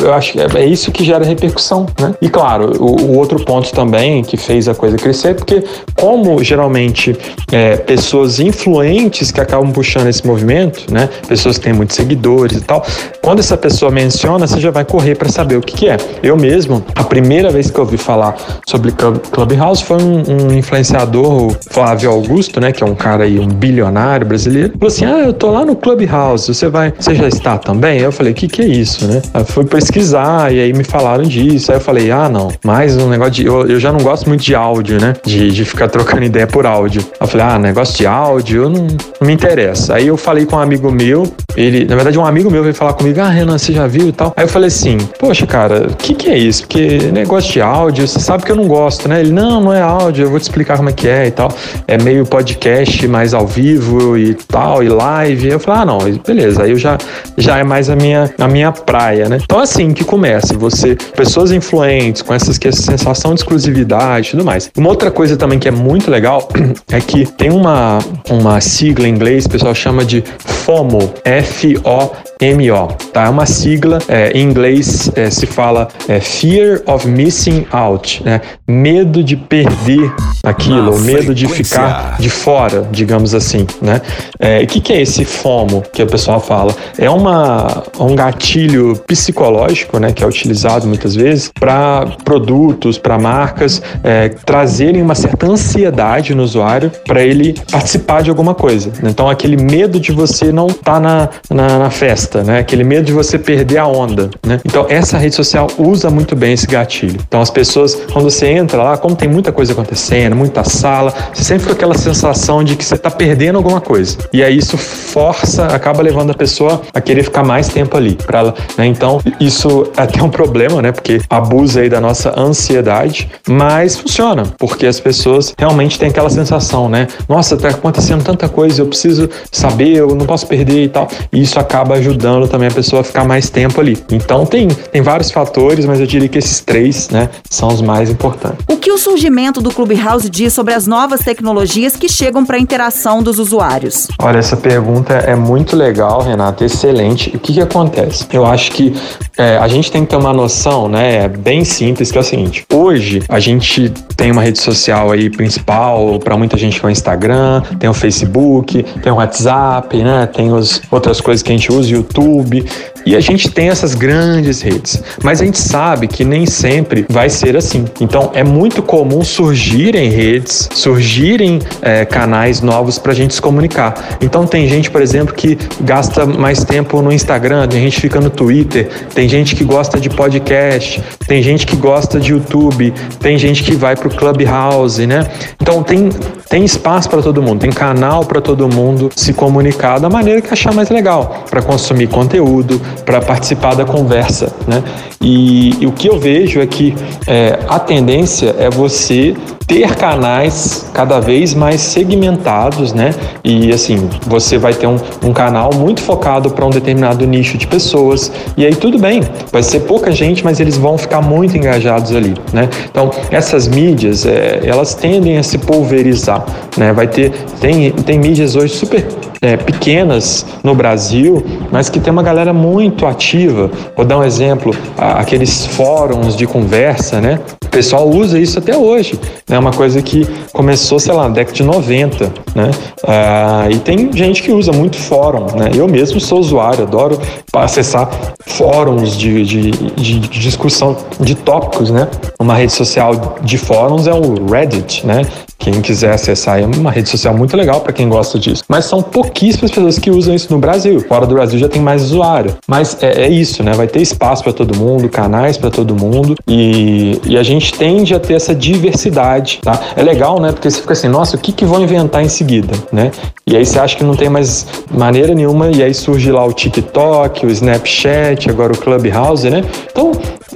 eu 0.00 0.12
acho 0.12 0.32
que 0.32 0.40
é, 0.40 0.46
é 0.54 0.66
isso 0.66 0.90
que 0.90 1.04
gera 1.04 1.24
repercussão, 1.24 1.86
né? 2.00 2.14
E 2.20 2.28
claro, 2.28 2.72
o, 2.82 3.02
o 3.02 3.18
outro 3.18 3.42
ponto 3.44 3.72
também 3.72 4.22
que 4.22 4.36
fez 4.36 4.68
a 4.68 4.74
coisa 4.74 4.96
crescer, 4.96 5.34
porque 5.34 5.64
como 5.96 6.42
geralmente 6.42 7.16
é, 7.50 7.76
pessoas 7.76 8.40
influentes 8.40 9.30
que 9.30 9.40
acabam 9.40 9.72
puxando 9.72 10.08
esse 10.08 10.26
movimento, 10.26 10.92
né? 10.92 11.08
Pessoas 11.32 11.58
têm 11.58 11.72
muitos 11.72 11.96
seguidores 11.96 12.58
e 12.58 12.60
tal, 12.60 12.84
quando 13.22 13.38
essa 13.38 13.56
pessoa 13.56 13.90
menciona, 13.90 14.46
você 14.46 14.60
já 14.60 14.70
vai 14.70 14.84
correr 14.84 15.14
para 15.14 15.30
saber 15.30 15.56
o 15.56 15.62
que, 15.62 15.74
que, 15.74 15.88
é. 15.88 15.96
Eu 16.22 16.36
mesmo, 16.36 16.84
a 16.94 17.02
primeira 17.02 17.50
vez 17.50 17.70
que 17.70 17.78
eu 17.78 17.84
ouvi 17.84 17.96
falar 17.96 18.36
sobre 18.66 18.92
Clubhouse 18.92 19.82
foi 19.82 19.96
um, 19.96 20.22
um 20.28 20.52
influenciador, 20.52 21.46
o 21.46 21.56
Flávio 21.70 22.10
Augusto, 22.10 22.60
né? 22.60 22.70
Que 22.70 22.84
é 22.84 22.86
um 22.86 22.94
cara 22.94 23.24
aí, 23.24 23.38
um 23.38 23.46
bilionário 23.46 24.26
brasileiro, 24.26 24.74
falou 24.78 24.88
assim: 24.88 25.06
Ah, 25.06 25.20
eu 25.20 25.32
tô 25.32 25.50
lá 25.50 25.64
no 25.64 25.74
Clubhouse, 25.74 26.52
você 26.52 26.68
vai, 26.68 26.92
você 26.98 27.14
já 27.14 27.28
está 27.28 27.56
também? 27.56 28.00
Eu 28.00 28.12
falei, 28.12 28.32
o 28.32 28.34
que, 28.34 28.46
que 28.46 28.60
é 28.60 28.66
isso, 28.66 29.06
né? 29.06 29.22
Aí 29.32 29.40
eu 29.40 29.46
fui 29.46 29.64
pesquisar 29.64 30.52
e 30.52 30.60
aí 30.60 30.72
me 30.74 30.84
falaram 30.84 31.24
disso. 31.24 31.72
Aí 31.72 31.78
eu 31.78 31.80
falei, 31.80 32.10
ah, 32.10 32.28
não, 32.28 32.52
mais 32.62 32.96
um 32.96 33.08
negócio 33.08 33.32
de. 33.32 33.46
Eu, 33.46 33.66
eu 33.66 33.80
já 33.80 33.90
não 33.90 34.00
gosto 34.00 34.28
muito 34.28 34.42
de 34.42 34.54
áudio, 34.54 35.00
né? 35.00 35.14
De, 35.24 35.50
de 35.50 35.64
ficar 35.64 35.88
trocando 35.88 36.24
ideia 36.26 36.46
por 36.46 36.66
áudio. 36.66 37.02
Aí 37.12 37.16
eu 37.22 37.26
falei, 37.26 37.46
ah, 37.46 37.58
negócio 37.58 37.96
de 37.96 38.06
áudio, 38.06 38.68
não, 38.68 38.86
não 38.86 39.26
me 39.26 39.32
interessa. 39.32 39.94
Aí 39.94 40.06
eu 40.06 40.16
falei 40.16 40.44
com 40.44 40.56
um 40.56 40.58
amigo 40.58 40.90
meu, 40.90 41.11
ele, 41.56 41.84
na 41.84 41.94
verdade, 41.94 42.18
um 42.18 42.24
amigo 42.24 42.50
meu 42.50 42.62
veio 42.62 42.74
falar 42.74 42.94
comigo, 42.94 43.20
ah, 43.20 43.28
Renan, 43.28 43.58
você 43.58 43.72
já 43.72 43.86
viu 43.86 44.08
e 44.08 44.12
tal? 44.12 44.32
Aí 44.36 44.44
eu 44.44 44.48
falei 44.48 44.68
assim, 44.68 44.98
poxa, 45.18 45.46
cara, 45.46 45.88
o 45.90 45.96
que, 45.96 46.14
que 46.14 46.28
é 46.28 46.38
isso? 46.38 46.62
Porque 46.62 46.98
negócio 47.12 47.52
de 47.52 47.60
áudio, 47.60 48.06
você 48.06 48.20
sabe 48.20 48.44
que 48.44 48.52
eu 48.52 48.56
não 48.56 48.66
gosto, 48.66 49.08
né? 49.08 49.20
Ele, 49.20 49.32
não, 49.32 49.60
não 49.60 49.72
é 49.72 49.80
áudio, 49.80 50.24
eu 50.24 50.30
vou 50.30 50.38
te 50.38 50.42
explicar 50.42 50.76
como 50.76 50.88
é 50.88 50.92
que 50.92 51.08
é 51.08 51.26
e 51.26 51.30
tal. 51.30 51.52
É 51.86 51.98
meio 51.98 52.24
podcast 52.24 53.06
mais 53.08 53.34
ao 53.34 53.46
vivo 53.46 54.16
e 54.16 54.34
tal, 54.34 54.82
e 54.82 54.88
live. 54.88 55.48
Eu 55.48 55.60
falei, 55.60 55.82
ah, 55.82 55.84
não, 55.84 55.98
beleza. 56.26 56.62
Aí 56.62 56.70
eu 56.70 56.78
já, 56.78 56.96
já 57.36 57.58
é 57.58 57.64
mais 57.64 57.90
a 57.90 57.96
minha, 57.96 58.32
a 58.38 58.48
minha 58.48 58.72
praia, 58.72 59.28
né? 59.28 59.38
Então, 59.42 59.58
assim 59.58 59.92
que 59.92 60.04
começa, 60.04 60.56
você, 60.56 60.96
pessoas 61.16 61.52
influentes, 61.52 62.22
com 62.22 62.32
essas, 62.32 62.58
essa 62.64 62.82
sensação 62.82 63.34
de 63.34 63.40
exclusividade 63.40 64.28
e 64.28 64.30
tudo 64.32 64.44
mais. 64.44 64.70
Uma 64.76 64.88
outra 64.88 65.10
coisa 65.10 65.36
também 65.36 65.58
que 65.58 65.68
é 65.68 65.70
muito 65.70 66.10
legal 66.10 66.48
é 66.90 67.00
que 67.00 67.26
tem 67.26 67.50
uma, 67.50 67.98
uma 68.30 68.60
sigla 68.60 69.06
em 69.06 69.10
inglês, 69.10 69.46
o 69.46 69.50
pessoal 69.50 69.74
chama 69.74 70.04
de 70.04 70.22
FOMO, 70.38 71.01
F-O-M-O, 71.24 72.86
tá? 73.12 73.24
É 73.24 73.28
uma 73.28 73.46
sigla, 73.46 73.98
é, 74.08 74.30
em 74.32 74.42
inglês 74.42 75.10
é, 75.14 75.30
se 75.30 75.46
fala 75.46 75.88
é, 76.08 76.20
Fear 76.20 76.82
of 76.86 77.06
Missing 77.06 77.66
Out, 77.70 78.22
né? 78.24 78.40
Medo 78.66 79.22
de 79.22 79.36
perder 79.36 80.12
aquilo, 80.42 80.98
medo 81.00 81.34
de 81.34 81.46
ficar 81.48 82.16
de 82.18 82.28
fora, 82.28 82.88
digamos 82.90 83.34
assim, 83.34 83.66
né? 83.80 84.00
É, 84.38 84.62
o 84.62 84.66
que, 84.66 84.80
que 84.80 84.92
é 84.92 85.00
esse 85.00 85.24
FOMO 85.24 85.82
que 85.92 86.02
o 86.02 86.06
pessoal 86.06 86.40
fala? 86.40 86.74
É 86.98 87.08
uma, 87.08 87.84
um 87.98 88.14
gatilho 88.14 88.96
psicológico, 89.06 89.98
né? 89.98 90.12
Que 90.12 90.24
é 90.24 90.26
utilizado 90.26 90.86
muitas 90.86 91.14
vezes 91.14 91.50
para 91.58 92.06
produtos, 92.24 92.98
para 92.98 93.18
marcas 93.18 93.82
é, 94.02 94.28
trazerem 94.28 95.00
uma 95.00 95.14
certa 95.14 95.46
ansiedade 95.46 96.34
no 96.34 96.42
usuário 96.42 96.90
para 97.06 97.22
ele 97.22 97.54
participar 97.70 98.22
de 98.22 98.30
alguma 98.30 98.54
coisa. 98.54 98.92
Então, 99.02 99.28
aquele 99.28 99.56
medo 99.56 100.00
de 100.00 100.12
você 100.12 100.52
não 100.52 100.66
estar 100.66 100.91
tá 100.91 100.91
na, 101.00 101.28
na, 101.50 101.78
na, 101.78 101.90
festa, 101.90 102.42
né? 102.42 102.58
Aquele 102.58 102.84
medo 102.84 103.06
de 103.06 103.12
você 103.12 103.38
perder 103.38 103.78
a 103.78 103.86
onda, 103.86 104.30
né? 104.44 104.60
Então, 104.64 104.86
essa 104.88 105.16
rede 105.18 105.34
social 105.34 105.66
usa 105.78 106.10
muito 106.10 106.36
bem 106.36 106.52
esse 106.52 106.66
gatilho. 106.66 107.20
Então, 107.26 107.40
as 107.40 107.50
pessoas, 107.50 107.94
quando 108.12 108.30
você 108.30 108.46
entra 108.46 108.82
lá, 108.82 108.96
como 108.96 109.16
tem 109.16 109.28
muita 109.28 109.52
coisa 109.52 109.72
acontecendo, 109.72 110.36
muita 110.36 110.64
sala, 110.64 111.12
você 111.32 111.44
sempre 111.44 111.62
fica 111.62 111.74
aquela 111.74 111.96
sensação 111.96 112.62
de 112.62 112.76
que 112.76 112.84
você 112.84 112.94
está 112.94 113.10
perdendo 113.10 113.56
alguma 113.56 113.80
coisa. 113.80 114.18
E 114.32 114.42
aí 114.42 114.56
isso 114.56 114.76
força, 114.76 115.66
acaba 115.66 116.02
levando 116.02 116.30
a 116.30 116.34
pessoa 116.34 116.82
a 116.92 117.00
querer 117.00 117.22
ficar 117.24 117.42
mais 117.42 117.68
tempo 117.68 117.96
ali 117.96 118.18
ela. 118.42 118.54
Né? 118.76 118.86
Então, 118.86 119.20
isso 119.40 119.90
é 119.96 120.02
até 120.02 120.22
um 120.22 120.28
problema, 120.28 120.82
né? 120.82 120.92
Porque 120.92 121.20
abusa 121.30 121.80
aí 121.80 121.88
da 121.88 122.00
nossa 122.00 122.38
ansiedade, 122.38 123.30
mas 123.48 123.98
funciona, 123.98 124.44
porque 124.58 124.86
as 124.86 125.00
pessoas 125.00 125.54
realmente 125.56 125.98
têm 125.98 126.08
aquela 126.08 126.28
sensação, 126.28 126.88
né? 126.88 127.06
Nossa, 127.28 127.56
tá 127.56 127.68
acontecendo 127.68 128.22
tanta 128.22 128.48
coisa, 128.48 128.82
eu 128.82 128.86
preciso 128.86 129.30
saber, 129.50 129.96
eu 129.96 130.14
não 130.14 130.26
posso 130.26 130.46
perder 130.46 130.81
e 130.84 130.88
tal. 130.88 131.08
E 131.32 131.40
isso 131.40 131.58
acaba 131.58 131.94
ajudando 131.94 132.48
também 132.48 132.68
a 132.68 132.72
pessoa 132.72 133.00
a 133.00 133.04
ficar 133.04 133.24
mais 133.24 133.50
tempo 133.50 133.80
ali. 133.80 133.96
Então 134.10 134.44
tem, 134.46 134.68
tem 134.68 135.02
vários 135.02 135.30
fatores, 135.30 135.86
mas 135.86 136.00
eu 136.00 136.06
diria 136.06 136.28
que 136.28 136.38
esses 136.38 136.60
três, 136.60 137.08
né, 137.10 137.28
são 137.48 137.68
os 137.68 137.80
mais 137.80 138.10
importantes. 138.10 138.64
O 138.68 138.76
que 138.76 138.90
o 138.90 138.98
surgimento 138.98 139.60
do 139.60 139.70
Clubhouse 139.70 140.28
diz 140.28 140.52
sobre 140.52 140.74
as 140.74 140.86
novas 140.86 141.20
tecnologias 141.20 141.96
que 141.96 142.08
chegam 142.08 142.44
para 142.44 142.56
a 142.56 142.60
interação 142.60 143.22
dos 143.22 143.38
usuários? 143.38 144.08
Olha, 144.20 144.38
essa 144.38 144.56
pergunta 144.56 145.14
é 145.14 145.34
muito 145.34 145.76
legal, 145.76 146.22
Renata, 146.22 146.64
excelente. 146.64 147.30
O 147.34 147.38
que, 147.38 147.54
que 147.54 147.60
acontece? 147.60 148.26
Eu 148.32 148.44
acho 148.46 148.70
que 148.72 148.94
é, 149.36 149.56
a 149.56 149.68
gente 149.68 149.90
tem 149.90 150.04
que 150.04 150.10
ter 150.10 150.16
uma 150.16 150.32
noção, 150.32 150.88
né, 150.88 151.28
bem 151.28 151.64
simples, 151.64 152.10
que 152.10 152.18
é 152.18 152.20
o 152.20 152.24
seguinte: 152.24 152.64
hoje 152.72 153.22
a 153.28 153.40
gente 153.40 153.90
tem 154.16 154.30
uma 154.30 154.42
rede 154.42 154.60
social 154.60 155.10
aí 155.10 155.30
principal, 155.30 156.18
para 156.18 156.36
muita 156.36 156.56
gente 156.56 156.78
que 156.78 156.86
é 156.86 156.88
o 156.88 156.92
Instagram, 156.92 157.62
tem 157.78 157.88
o 157.88 157.94
Facebook, 157.94 158.82
tem 159.02 159.12
o 159.12 159.16
WhatsApp, 159.16 159.96
né, 159.96 160.26
tem 160.26 160.52
os, 160.52 160.71
outras 160.90 161.20
coisas 161.20 161.42
que 161.42 161.52
a 161.52 161.56
gente 161.56 161.70
usa, 161.72 161.90
YouTube. 161.90 162.64
E 163.04 163.16
a 163.16 163.20
gente 163.20 163.50
tem 163.50 163.68
essas 163.68 163.94
grandes 163.94 164.60
redes, 164.60 165.02
mas 165.22 165.40
a 165.40 165.44
gente 165.44 165.58
sabe 165.58 166.06
que 166.06 166.24
nem 166.24 166.46
sempre 166.46 167.04
vai 167.08 167.28
ser 167.28 167.56
assim. 167.56 167.84
Então 168.00 168.30
é 168.34 168.44
muito 168.44 168.82
comum 168.82 169.24
surgirem 169.24 170.10
redes, 170.10 170.68
surgirem 170.72 171.60
é, 171.80 172.04
canais 172.04 172.60
novos 172.60 172.98
para 172.98 173.12
a 173.12 173.14
gente 173.14 173.34
se 173.34 173.42
comunicar. 173.42 174.18
Então 174.20 174.46
tem 174.46 174.68
gente, 174.68 174.90
por 174.90 175.02
exemplo, 175.02 175.34
que 175.34 175.58
gasta 175.80 176.24
mais 176.24 176.64
tempo 176.64 177.00
no 177.02 177.12
Instagram, 177.12 177.66
tem 177.68 177.80
gente 177.80 177.96
que 177.96 178.00
fica 178.02 178.20
no 178.20 178.30
Twitter, 178.30 178.88
tem 179.14 179.28
gente 179.28 179.54
que 179.54 179.64
gosta 179.64 179.98
de 179.98 180.08
podcast, 180.08 181.02
tem 181.26 181.42
gente 181.42 181.66
que 181.66 181.76
gosta 181.76 182.20
de 182.20 182.32
YouTube, 182.32 182.92
tem 183.20 183.38
gente 183.38 183.62
que 183.62 183.74
vai 183.74 183.96
para 183.96 184.08
o 184.08 184.14
Clubhouse, 184.14 185.06
né? 185.06 185.28
Então 185.60 185.82
tem, 185.82 186.08
tem 186.48 186.64
espaço 186.64 187.08
para 187.08 187.22
todo 187.22 187.42
mundo, 187.42 187.60
tem 187.60 187.70
canal 187.70 188.24
para 188.24 188.40
todo 188.40 188.68
mundo 188.68 189.10
se 189.14 189.32
comunicar 189.32 189.98
da 189.98 190.08
maneira 190.08 190.40
que 190.40 190.52
achar 190.52 190.72
mais 190.72 190.90
legal, 190.90 191.44
para 191.50 191.62
consumir 191.62 192.08
conteúdo, 192.08 192.80
para 193.04 193.20
participar 193.20 193.74
da 193.74 193.84
conversa, 193.84 194.52
né? 194.66 194.82
E, 195.20 195.82
e, 195.82 195.86
o 195.86 195.92
que 195.92 196.08
eu 196.08 196.18
vejo 196.18 196.60
é 196.60 196.66
que 196.66 196.94
é, 197.28 197.60
a 197.68 197.78
tendência 197.78 198.54
é 198.58 198.68
você 198.68 199.36
ter 199.66 199.94
canais 199.94 200.90
cada 200.92 201.20
vez 201.20 201.54
mais 201.54 201.80
segmentados, 201.80 202.92
né? 202.92 203.14
E 203.44 203.72
assim, 203.72 204.08
você 204.26 204.58
vai 204.58 204.74
ter 204.74 204.86
um, 204.86 204.96
um 205.24 205.32
canal 205.32 205.72
muito 205.74 206.02
focado 206.02 206.50
para 206.50 206.66
um 206.66 206.70
determinado 206.70 207.26
nicho 207.26 207.56
de 207.56 207.66
pessoas. 207.66 208.30
E 208.56 208.66
aí 208.66 208.74
tudo 208.74 208.98
bem, 208.98 209.22
vai 209.50 209.62
ser 209.62 209.80
pouca 209.80 210.10
gente, 210.10 210.44
mas 210.44 210.60
eles 210.60 210.76
vão 210.76 210.98
ficar 210.98 211.22
muito 211.22 211.56
engajados 211.56 212.14
ali, 212.14 212.34
né? 212.52 212.68
Então, 212.90 213.10
essas 213.30 213.68
mídias, 213.68 214.26
é, 214.26 214.60
elas 214.64 214.94
tendem 214.94 215.38
a 215.38 215.42
se 215.42 215.58
pulverizar, 215.58 216.44
né? 216.76 216.92
Vai 216.92 217.06
ter, 217.06 217.30
tem, 217.60 217.92
tem 217.92 218.18
mídias 218.18 218.56
hoje 218.56 218.74
super 218.74 219.06
é, 219.42 219.56
pequenas 219.56 220.46
no 220.62 220.72
Brasil, 220.72 221.44
mas 221.72 221.90
que 221.90 221.98
tem 221.98 222.12
uma 222.12 222.22
galera 222.22 222.52
muito 222.52 223.04
ativa. 223.04 223.68
Vou 223.96 224.06
dar 224.06 224.18
um 224.18 224.24
exemplo, 224.24 224.74
aqueles 224.96 225.66
fóruns 225.66 226.36
de 226.36 226.46
conversa, 226.46 227.20
né? 227.20 227.40
O 227.64 227.68
pessoal 227.68 228.08
usa 228.08 228.38
isso 228.38 228.58
até 228.58 228.76
hoje. 228.76 229.18
É 229.48 229.52
né? 229.52 229.58
uma 229.58 229.72
coisa 229.72 230.00
que 230.00 230.26
começou, 230.52 231.00
sei 231.00 231.12
lá, 231.12 231.24
na 231.24 231.34
década 231.34 231.56
de 231.56 231.62
90, 231.64 232.32
né? 232.54 232.70
Ah, 233.06 233.66
e 233.70 233.78
tem 233.78 234.12
gente 234.12 234.42
que 234.42 234.52
usa 234.52 234.70
muito 234.72 234.96
fórum, 234.96 235.46
né? 235.56 235.70
Eu 235.74 235.88
mesmo 235.88 236.20
sou 236.20 236.38
usuário, 236.38 236.84
adoro 236.84 237.18
acessar 237.52 238.08
fóruns 238.46 239.16
de, 239.16 239.44
de, 239.44 239.70
de, 239.70 240.18
discussão 240.20 240.96
de 241.18 241.34
tópicos, 241.34 241.90
né? 241.90 242.08
Uma 242.38 242.54
rede 242.54 242.72
social 242.72 243.38
de 243.42 243.58
fóruns 243.58 244.06
é 244.06 244.12
o 244.12 244.46
Reddit, 244.46 245.06
né? 245.06 245.22
Quem 245.62 245.80
quiser 245.80 246.12
acessar 246.12 246.58
é 246.58 246.66
uma 246.66 246.90
rede 246.90 247.08
social 247.08 247.36
muito 247.36 247.56
legal 247.56 247.80
para 247.82 247.92
quem 247.92 248.08
gosta 248.08 248.36
disso. 248.36 248.64
Mas 248.68 248.84
são 248.84 249.00
pouquíssimas 249.00 249.70
pessoas 249.70 249.96
que 249.96 250.10
usam 250.10 250.34
isso 250.34 250.52
no 250.52 250.58
Brasil. 250.58 250.98
Fora 251.02 251.24
do 251.24 251.34
Brasil 251.34 251.56
já 251.56 251.68
tem 251.68 251.80
mais 251.80 252.02
usuário. 252.02 252.56
Mas 252.66 253.00
é, 253.00 253.26
é 253.26 253.28
isso, 253.28 253.62
né? 253.62 253.72
Vai 253.72 253.86
ter 253.86 254.02
espaço 254.02 254.42
para 254.42 254.52
todo 254.52 254.76
mundo, 254.76 255.08
canais 255.08 255.56
para 255.56 255.70
todo 255.70 255.94
mundo 255.94 256.34
e, 256.48 257.20
e, 257.24 257.38
a 257.38 257.44
gente 257.44 257.74
tende 257.74 258.12
a 258.12 258.18
ter 258.18 258.34
essa 258.34 258.52
diversidade, 258.52 259.60
tá? 259.62 259.78
É 259.94 260.02
legal, 260.02 260.40
né? 260.40 260.50
Porque 260.50 260.68
você 260.68 260.80
fica 260.80 260.94
assim, 260.94 261.06
nossa, 261.06 261.36
o 261.36 261.38
que 261.38 261.52
que 261.52 261.64
vão 261.64 261.80
inventar 261.80 262.24
em 262.24 262.28
seguida, 262.28 262.74
né? 262.92 263.12
E 263.46 263.56
aí 263.56 263.64
você 263.64 263.78
acha 263.78 263.96
que 263.96 264.02
não 264.02 264.16
tem 264.16 264.28
mais 264.28 264.66
maneira 264.90 265.32
nenhuma 265.32 265.70
e 265.70 265.80
aí 265.80 265.94
surge 265.94 266.32
lá 266.32 266.44
o 266.44 266.52
TikTok, 266.52 267.46
o 267.46 267.50
Snapchat, 267.50 268.50
agora 268.50 268.72
o 268.72 268.78
Clubhouse, 268.78 269.48
né? 269.48 269.62
Então 269.90 270.10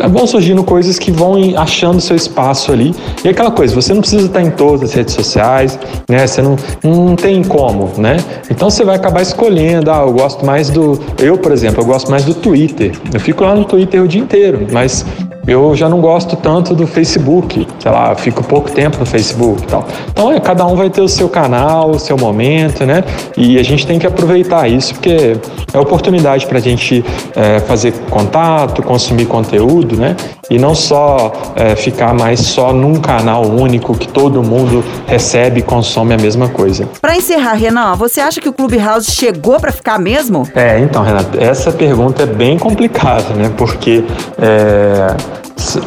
vão 0.09 0.27
surgindo 0.27 0.62
coisas 0.62 0.99
que 0.99 1.11
vão 1.11 1.37
achando 1.57 2.01
seu 2.01 2.16
espaço 2.16 2.73
ali. 2.73 2.95
E 3.25 3.29
aquela 3.29 3.51
coisa, 3.51 3.75
você 3.75 3.95
não 3.95 4.01
precisa 4.01 4.27
estar 4.27 4.42
em 4.42 4.51
todas 4.51 4.90
as 4.90 4.96
redes 4.97 5.15
sociais, 5.15 5.79
né? 6.09 6.27
Você 6.27 6.43
não, 6.43 6.57
não 6.83 7.15
tem 7.17 7.43
como, 7.45 7.93
né? 7.99 8.17
Então 8.51 8.69
você 8.71 8.85
vai 8.85 8.97
acabar 8.97 9.23
escolhendo, 9.23 9.91
ah, 9.91 10.03
eu 10.03 10.13
gosto 10.13 10.45
mais 10.45 10.71
do. 10.71 10.99
Eu, 11.19 11.39
por 11.39 11.53
exemplo, 11.53 11.83
eu 11.83 11.87
gosto 11.87 12.11
mais 12.11 12.25
do 12.25 12.35
Twitter. 12.35 12.93
Eu 13.13 13.21
fico 13.21 13.45
lá 13.45 13.55
no 13.55 13.65
Twitter 13.65 14.03
o 14.03 14.09
dia 14.09 14.21
inteiro, 14.21 14.67
mas 14.73 15.05
eu 15.47 15.75
já 15.77 15.89
não 15.89 16.01
gosto 16.01 16.37
tanto 16.37 16.75
do 16.75 16.87
Facebook, 16.87 17.67
sei 17.79 17.91
lá, 17.91 18.15
fico 18.15 18.43
pouco 18.43 18.71
tempo 18.71 18.99
no 18.99 19.07
Facebook 19.07 19.63
e 19.63 19.67
tal. 19.67 19.87
Então, 20.09 20.33
é, 20.33 20.41
cada 20.41 20.67
um 20.67 20.75
vai 20.75 20.91
ter 20.91 21.01
o 21.01 21.09
seu 21.09 21.29
canal, 21.29 21.91
o 21.91 21.99
seu 21.99 22.17
momento, 22.17 22.85
né? 22.85 23.05
E 23.37 23.59
a 23.59 23.63
gente 23.63 23.87
tem 23.87 23.99
que 23.99 24.07
aproveitar 24.07 24.69
isso, 24.69 24.95
porque 24.95 25.37
é 25.73 25.79
oportunidade 25.79 26.47
para 26.47 26.59
a 26.59 26.61
gente 26.61 27.05
é, 27.35 27.61
fazer 27.61 27.93
contato, 28.11 28.83
consumir 28.83 29.27
conteúdo, 29.27 29.97
né? 29.97 30.17
E 30.49 30.59
não 30.59 30.75
só 30.75 31.33
é, 31.57 31.75
ficar 31.75 32.15
mais 32.15 32.41
só 32.41 32.73
num 32.73 33.01
canal 33.01 33.45
único 33.47 33.95
que 33.97 34.07
todo 34.07 34.43
mundo 34.43 34.85
recebe 35.07 35.61
e 35.61 35.63
consome 35.63 36.15
a 36.15 36.17
mesma 36.17 36.49
coisa. 36.49 36.89
Para 37.01 37.17
encerrar, 37.17 37.55
Renan, 37.55 37.95
você 37.95 38.21
acha 38.21 38.41
que 38.41 38.49
o 38.49 38.53
Clubhouse 38.53 39.11
chegou 39.11 39.59
para 39.59 39.73
ficar 39.73 39.99
mesmo? 39.99 40.49
É, 40.55 40.79
então, 40.79 41.03
Renato, 41.03 41.39
essa 41.39 41.73
pergunta 41.73 42.23
é 42.23 42.27
bem 42.27 42.59
complicada, 42.59 43.35
né? 43.35 43.53
Porque 43.57 44.05
é, 44.39 45.17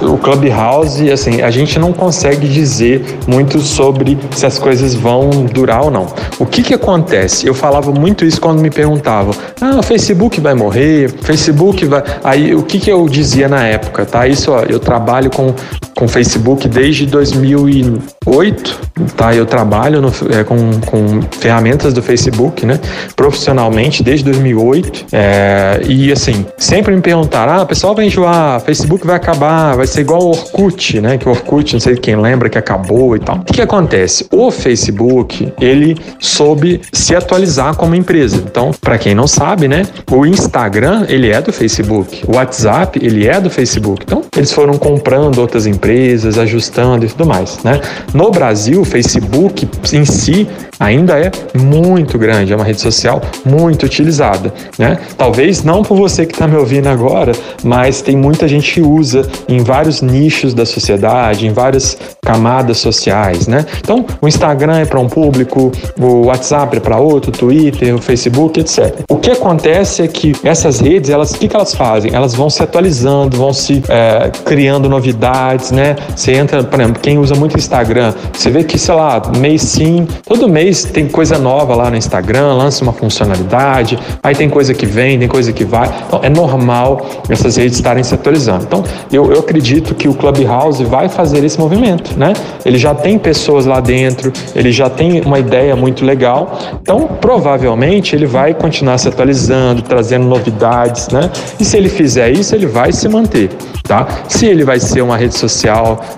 o 0.02 0.18
Clubhouse, 0.18 1.10
assim, 1.12 1.42
a 1.42 1.50
gente 1.50 1.80
não 1.80 1.94
consegue 1.94 2.48
dizer 2.48 3.20
muito 3.28 3.60
sobre 3.60 4.18
se 4.36 4.46
as 4.46 4.58
coisas 4.58 4.94
vão 4.94 5.30
durar 5.46 5.84
ou 5.84 5.92
não. 5.92 6.08
O 6.38 6.46
que 6.46 6.64
que 6.64 6.74
acontece? 6.74 7.48
Eu 7.48 7.54
falava 7.54 7.92
muito 7.92 8.26
isso 8.26 8.42
quando 8.42 8.60
me 8.60 8.70
perguntavam: 8.70 9.34
"Ah, 9.62 9.78
o 9.80 9.84
Facebook 9.84 10.40
vai 10.42 10.54
morrer, 10.54 11.10
Facebook 11.22 11.86
vai". 11.86 12.04
Aí 12.24 12.56
o 12.56 12.64
que 12.64 12.80
que 12.80 12.92
eu 12.92 13.08
dizia 13.08 13.48
na 13.48 13.66
época, 13.66 14.06
tá? 14.06 14.28
Isso, 14.28 14.52
ó, 14.52 14.62
eu 14.62 14.80
trabalho 14.80 15.30
com 15.30 15.54
com 16.00 16.08
Facebook 16.08 16.66
desde 16.70 17.06
2008, 17.06 18.80
tá? 19.18 19.36
Eu 19.36 19.46
trabalho 19.46 20.02
no, 20.02 20.08
é, 20.32 20.46
com, 20.46 20.80
com 20.80 21.22
ferramentas 21.30 21.94
do 21.94 22.02
Facebook, 22.02 22.66
né? 22.66 22.80
Profissionalmente 23.18 24.02
desde 24.02 24.24
2008. 24.24 25.08
É, 25.12 25.82
e 25.86 26.10
assim, 26.10 26.46
sempre 26.58 26.96
me 26.96 27.02
perguntaram: 27.02 27.62
ah, 27.62 27.66
pessoal 27.66 27.94
vai 27.94 28.06
enjoar, 28.06 28.62
Facebook 28.62 29.06
vai 29.06 29.18
acabar, 29.18 29.76
vai 29.76 29.86
ser 29.86 30.00
igual 30.00 30.24
o 30.24 30.30
Orkut, 30.30 31.02
né? 31.02 31.18
Que 31.18 31.28
o 31.28 31.32
Orkut, 31.32 31.74
não 31.74 31.82
sei 31.82 31.98
quem 31.98 32.16
lembra 32.16 32.50
que 32.50 32.58
acabou 32.58 33.18
e 33.18 33.20
tal. 33.20 33.36
O 33.36 33.44
que, 33.44 33.56
que 33.56 33.62
acontece? 33.62 34.26
O 34.32 34.50
Facebook, 34.52 35.52
ele 35.60 35.98
soube 36.18 36.80
se 36.94 37.14
atualizar 37.14 37.76
como 37.76 37.94
empresa. 37.94 38.38
Então, 38.38 38.72
para 38.80 38.98
quem 38.98 39.14
não 39.14 39.28
sabe, 39.28 39.68
né? 39.68 39.86
O 40.10 40.26
Instagram, 40.26 41.06
ele 41.10 41.30
é 41.30 41.42
do 41.42 41.52
Facebook. 41.52 42.24
O 42.26 42.38
WhatsApp, 42.38 42.98
ele 43.04 43.28
é 43.28 43.42
do 43.42 43.50
Facebook. 43.50 44.04
Então, 44.06 44.22
eles 44.38 44.54
foram 44.54 44.78
comprando 44.78 45.40
outras 45.40 45.68
empresas 45.68 45.89
empresas, 45.90 46.38
ajustando 46.38 47.06
e 47.06 47.10
tudo 47.10 47.26
mais, 47.26 47.60
né? 47.64 47.82
No 48.14 48.30
Brasil, 48.30 48.82
o 48.82 48.86
Facebook 48.86 49.68
em 49.92 50.06
si 50.06 50.48
ainda 50.80 51.20
é 51.20 51.32
muito 51.58 52.18
grande, 52.18 52.54
é 52.54 52.56
uma 52.56 52.64
rede 52.64 52.80
social 52.80 53.22
muito 53.46 53.86
utilizada, 53.86 54.54
né? 54.78 54.98
Talvez 55.18 55.64
não 55.64 55.84
por 55.84 55.98
você 55.98 56.26
que 56.26 56.34
está 56.34 56.48
me 56.48 56.56
ouvindo 56.56 56.88
agora, 56.88 57.34
mas 57.64 58.02
tem 58.02 58.16
muita 58.16 58.48
gente 58.48 58.76
que 58.76 58.82
usa 58.82 59.28
em 59.48 59.62
vários 59.62 60.02
nichos 60.02 60.54
da 60.54 60.66
sociedade, 60.66 61.46
em 61.46 61.52
várias 61.52 61.98
camadas 62.22 62.78
sociais, 62.78 63.48
né? 63.48 63.66
Então, 63.80 64.06
o 64.22 64.28
Instagram 64.28 64.80
é 64.80 64.86
para 64.86 65.00
um 65.00 65.10
público, 65.10 65.72
o 66.00 66.28
WhatsApp 66.28 66.78
é 66.78 66.80
para 66.80 66.98
outro, 66.98 67.32
o 67.32 67.34
Twitter, 67.34 67.96
o 67.96 68.02
Facebook, 68.02 68.60
etc. 68.60 69.02
O 69.10 69.18
que 69.18 69.32
acontece 69.32 70.04
é 70.04 70.08
que 70.08 70.34
essas 70.44 70.80
redes, 70.80 71.10
elas, 71.10 71.32
o 71.32 71.40
que, 71.40 71.48
que 71.48 71.56
elas 71.56 71.74
fazem? 71.74 72.14
Elas 72.14 72.34
vão 72.34 72.50
se 72.50 72.64
atualizando, 72.64 73.36
vão 73.36 73.52
se 73.52 73.84
é, 73.90 74.32
criando 74.46 74.88
novidades, 74.88 75.72
né? 75.72 75.79
Você 76.16 76.34
entra, 76.34 76.64
por 76.64 76.80
exemplo, 76.80 77.02
quem 77.02 77.18
usa 77.18 77.36
muito 77.36 77.58
Instagram, 77.58 78.14
você 78.34 78.50
vê 78.50 78.64
que, 78.64 78.78
sei 78.78 78.96
lá, 78.96 79.22
mês 79.38 79.62
sim, 79.62 80.08
todo 80.26 80.48
mês 80.48 80.84
tem 80.84 81.08
coisa 81.08 81.38
nova 81.38 81.76
lá 81.76 81.90
no 81.90 81.98
Instagram, 81.98 82.54
lança 82.54 82.84
uma 82.84 82.94
funcionalidade, 82.94 83.98
aí 84.24 84.36
tem 84.36 84.50
coisa 84.50 84.74
que 84.74 84.86
vem, 84.86 85.20
tem 85.20 85.28
coisa 85.28 85.54
que 85.54 85.64
vai. 85.64 85.90
Então, 86.08 86.20
é 86.24 86.30
normal 86.30 87.06
essas 87.30 87.56
redes 87.56 87.78
estarem 87.78 88.04
se 88.04 88.14
atualizando. 88.14 88.64
Então, 88.64 88.84
eu, 89.12 89.32
eu 89.32 89.40
acredito 89.40 89.94
que 89.96 90.08
o 90.08 90.14
Clubhouse 90.14 90.84
vai 90.84 91.10
fazer 91.10 91.44
esse 91.44 91.60
movimento, 91.60 92.18
né? 92.18 92.34
Ele 92.66 92.78
já 92.78 92.94
tem 92.94 93.18
pessoas 93.18 93.66
lá 93.66 93.80
dentro, 93.80 94.32
ele 94.56 94.72
já 94.72 94.90
tem 94.90 95.22
uma 95.22 95.40
ideia 95.40 95.76
muito 95.76 96.06
legal. 96.06 96.58
Então, 96.82 97.08
provavelmente, 97.20 98.16
ele 98.16 98.26
vai 98.26 98.54
continuar 98.54 98.98
se 98.98 99.08
atualizando, 99.08 99.82
trazendo 99.82 100.26
novidades, 100.26 101.10
né? 101.10 101.30
E 101.60 101.66
se 101.66 101.78
ele 101.78 101.90
fizer 101.90 102.32
isso, 102.32 102.56
ele 102.56 102.66
vai 102.66 102.92
se 102.92 103.08
manter, 103.08 103.50
tá? 103.84 104.08
Se 104.28 104.46
ele 104.46 104.64
vai 104.64 104.80
ser 104.80 105.02
uma 105.02 105.18
rede 105.18 105.38
social 105.38 105.59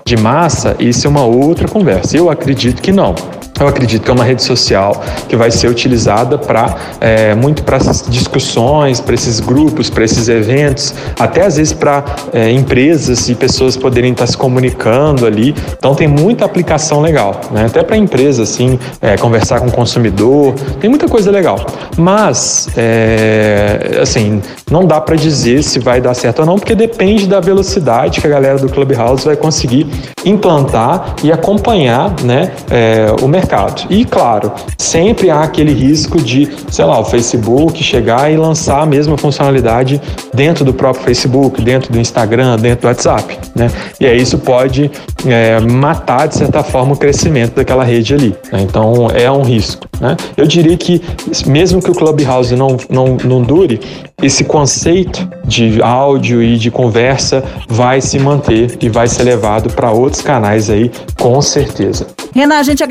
de 0.05 0.17
massa, 0.17 0.75
isso 0.79 1.07
é 1.07 1.09
uma 1.09 1.23
outra 1.23 1.67
conversa. 1.67 2.17
Eu 2.17 2.29
acredito 2.29 2.81
que 2.81 2.91
não. 2.91 3.15
Eu 3.61 3.67
acredito 3.67 4.01
que 4.01 4.09
é 4.09 4.13
uma 4.13 4.23
rede 4.23 4.41
social 4.41 5.03
que 5.29 5.35
vai 5.35 5.51
ser 5.51 5.67
utilizada 5.67 6.35
para 6.35 6.75
é, 6.99 7.35
muito 7.35 7.61
para 7.63 7.77
essas 7.77 8.03
discussões, 8.09 8.99
para 8.99 9.13
esses 9.13 9.39
grupos, 9.39 9.87
para 9.87 10.03
esses 10.03 10.27
eventos, 10.27 10.95
até 11.19 11.45
às 11.45 11.57
vezes 11.57 11.71
para 11.71 12.03
é, 12.33 12.49
empresas 12.49 13.29
e 13.29 13.35
pessoas 13.35 13.77
poderem 13.77 14.13
estar 14.13 14.25
se 14.25 14.35
comunicando 14.35 15.27
ali. 15.27 15.53
Então 15.77 15.93
tem 15.93 16.07
muita 16.07 16.43
aplicação 16.43 17.01
legal, 17.01 17.39
né? 17.51 17.65
Até 17.67 17.83
para 17.83 17.95
empresa 17.95 18.41
assim, 18.41 18.79
é, 18.99 19.15
conversar 19.15 19.59
com 19.59 19.67
o 19.67 19.71
consumidor, 19.71 20.55
tem 20.79 20.89
muita 20.89 21.07
coisa 21.07 21.29
legal. 21.29 21.63
Mas 21.95 22.67
é, 22.75 23.99
assim, 24.01 24.41
não 24.71 24.85
dá 24.85 24.99
para 24.99 25.15
dizer 25.15 25.61
se 25.61 25.77
vai 25.77 26.01
dar 26.01 26.15
certo 26.15 26.39
ou 26.39 26.47
não, 26.47 26.55
porque 26.57 26.73
depende 26.73 27.27
da 27.27 27.39
velocidade 27.39 28.19
que 28.19 28.25
a 28.25 28.29
galera 28.29 28.57
do 28.57 28.69
Clubhouse 28.69 29.23
vai 29.23 29.35
conseguir 29.35 29.85
implantar 30.25 31.15
e 31.23 31.31
acompanhar, 31.31 32.15
né, 32.23 32.51
é, 32.71 33.13
o 33.21 33.27
mercado 33.27 33.50
mercado. 33.51 33.85
E 33.89 34.05
claro, 34.05 34.51
sempre 34.77 35.29
há 35.29 35.41
aquele 35.41 35.73
risco 35.73 36.21
de, 36.21 36.49
sei 36.69 36.85
lá, 36.85 36.99
o 36.99 37.05
Facebook 37.05 37.83
chegar 37.83 38.31
e 38.31 38.37
lançar 38.37 38.81
a 38.81 38.85
mesma 38.85 39.17
funcionalidade 39.17 40.01
dentro 40.33 40.63
do 40.63 40.73
próprio 40.73 41.03
Facebook, 41.03 41.61
dentro 41.61 41.91
do 41.91 41.99
Instagram, 41.99 42.57
dentro 42.57 42.83
do 42.83 42.87
WhatsApp, 42.87 43.37
né? 43.55 43.69
E 43.99 44.05
aí 44.05 44.21
isso 44.21 44.37
pode 44.37 44.89
é, 45.25 45.59
matar, 45.59 46.27
de 46.27 46.35
certa 46.35 46.63
forma, 46.63 46.93
o 46.93 46.97
crescimento 46.97 47.55
daquela 47.55 47.83
rede 47.83 48.13
ali. 48.13 48.35
Né? 48.51 48.61
Então 48.61 49.07
é 49.13 49.29
um 49.29 49.41
risco. 49.41 49.85
Né? 49.99 50.15
Eu 50.37 50.47
diria 50.47 50.77
que, 50.77 51.01
mesmo 51.45 51.81
que 51.81 51.91
o 51.91 51.93
Clubhouse 51.93 52.55
não, 52.55 52.77
não, 52.89 53.17
não 53.23 53.41
dure, 53.41 53.79
esse 54.21 54.43
conceito 54.43 55.27
de 55.45 55.81
áudio 55.81 56.41
e 56.41 56.57
de 56.57 56.71
conversa 56.71 57.43
vai 57.67 58.01
se 58.01 58.17
manter 58.19 58.77
e 58.79 58.89
vai 58.89 59.07
ser 59.07 59.23
levado 59.23 59.73
para 59.73 59.91
outros 59.91 60.21
canais 60.21 60.69
aí, 60.69 60.91
com 61.19 61.41
certeza. 61.41 62.07
Renan, 62.33 62.59
a 62.59 62.63
gente 62.63 62.81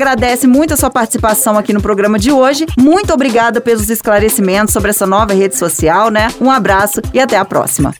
agradece 0.41 0.47
muito 0.47 0.73
a 0.73 0.77
sua 0.77 0.89
participação 0.89 1.57
aqui 1.57 1.73
no 1.73 1.81
programa 1.81 2.17
de 2.17 2.31
hoje. 2.31 2.65
Muito 2.77 3.13
obrigada 3.13 3.61
pelos 3.61 3.89
esclarecimentos 3.89 4.73
sobre 4.73 4.89
essa 4.89 5.05
nova 5.05 5.33
rede 5.33 5.55
social, 5.55 6.09
né? 6.09 6.29
Um 6.39 6.49
abraço 6.49 7.01
e 7.13 7.19
até 7.19 7.37
a 7.37 7.45
próxima. 7.45 7.93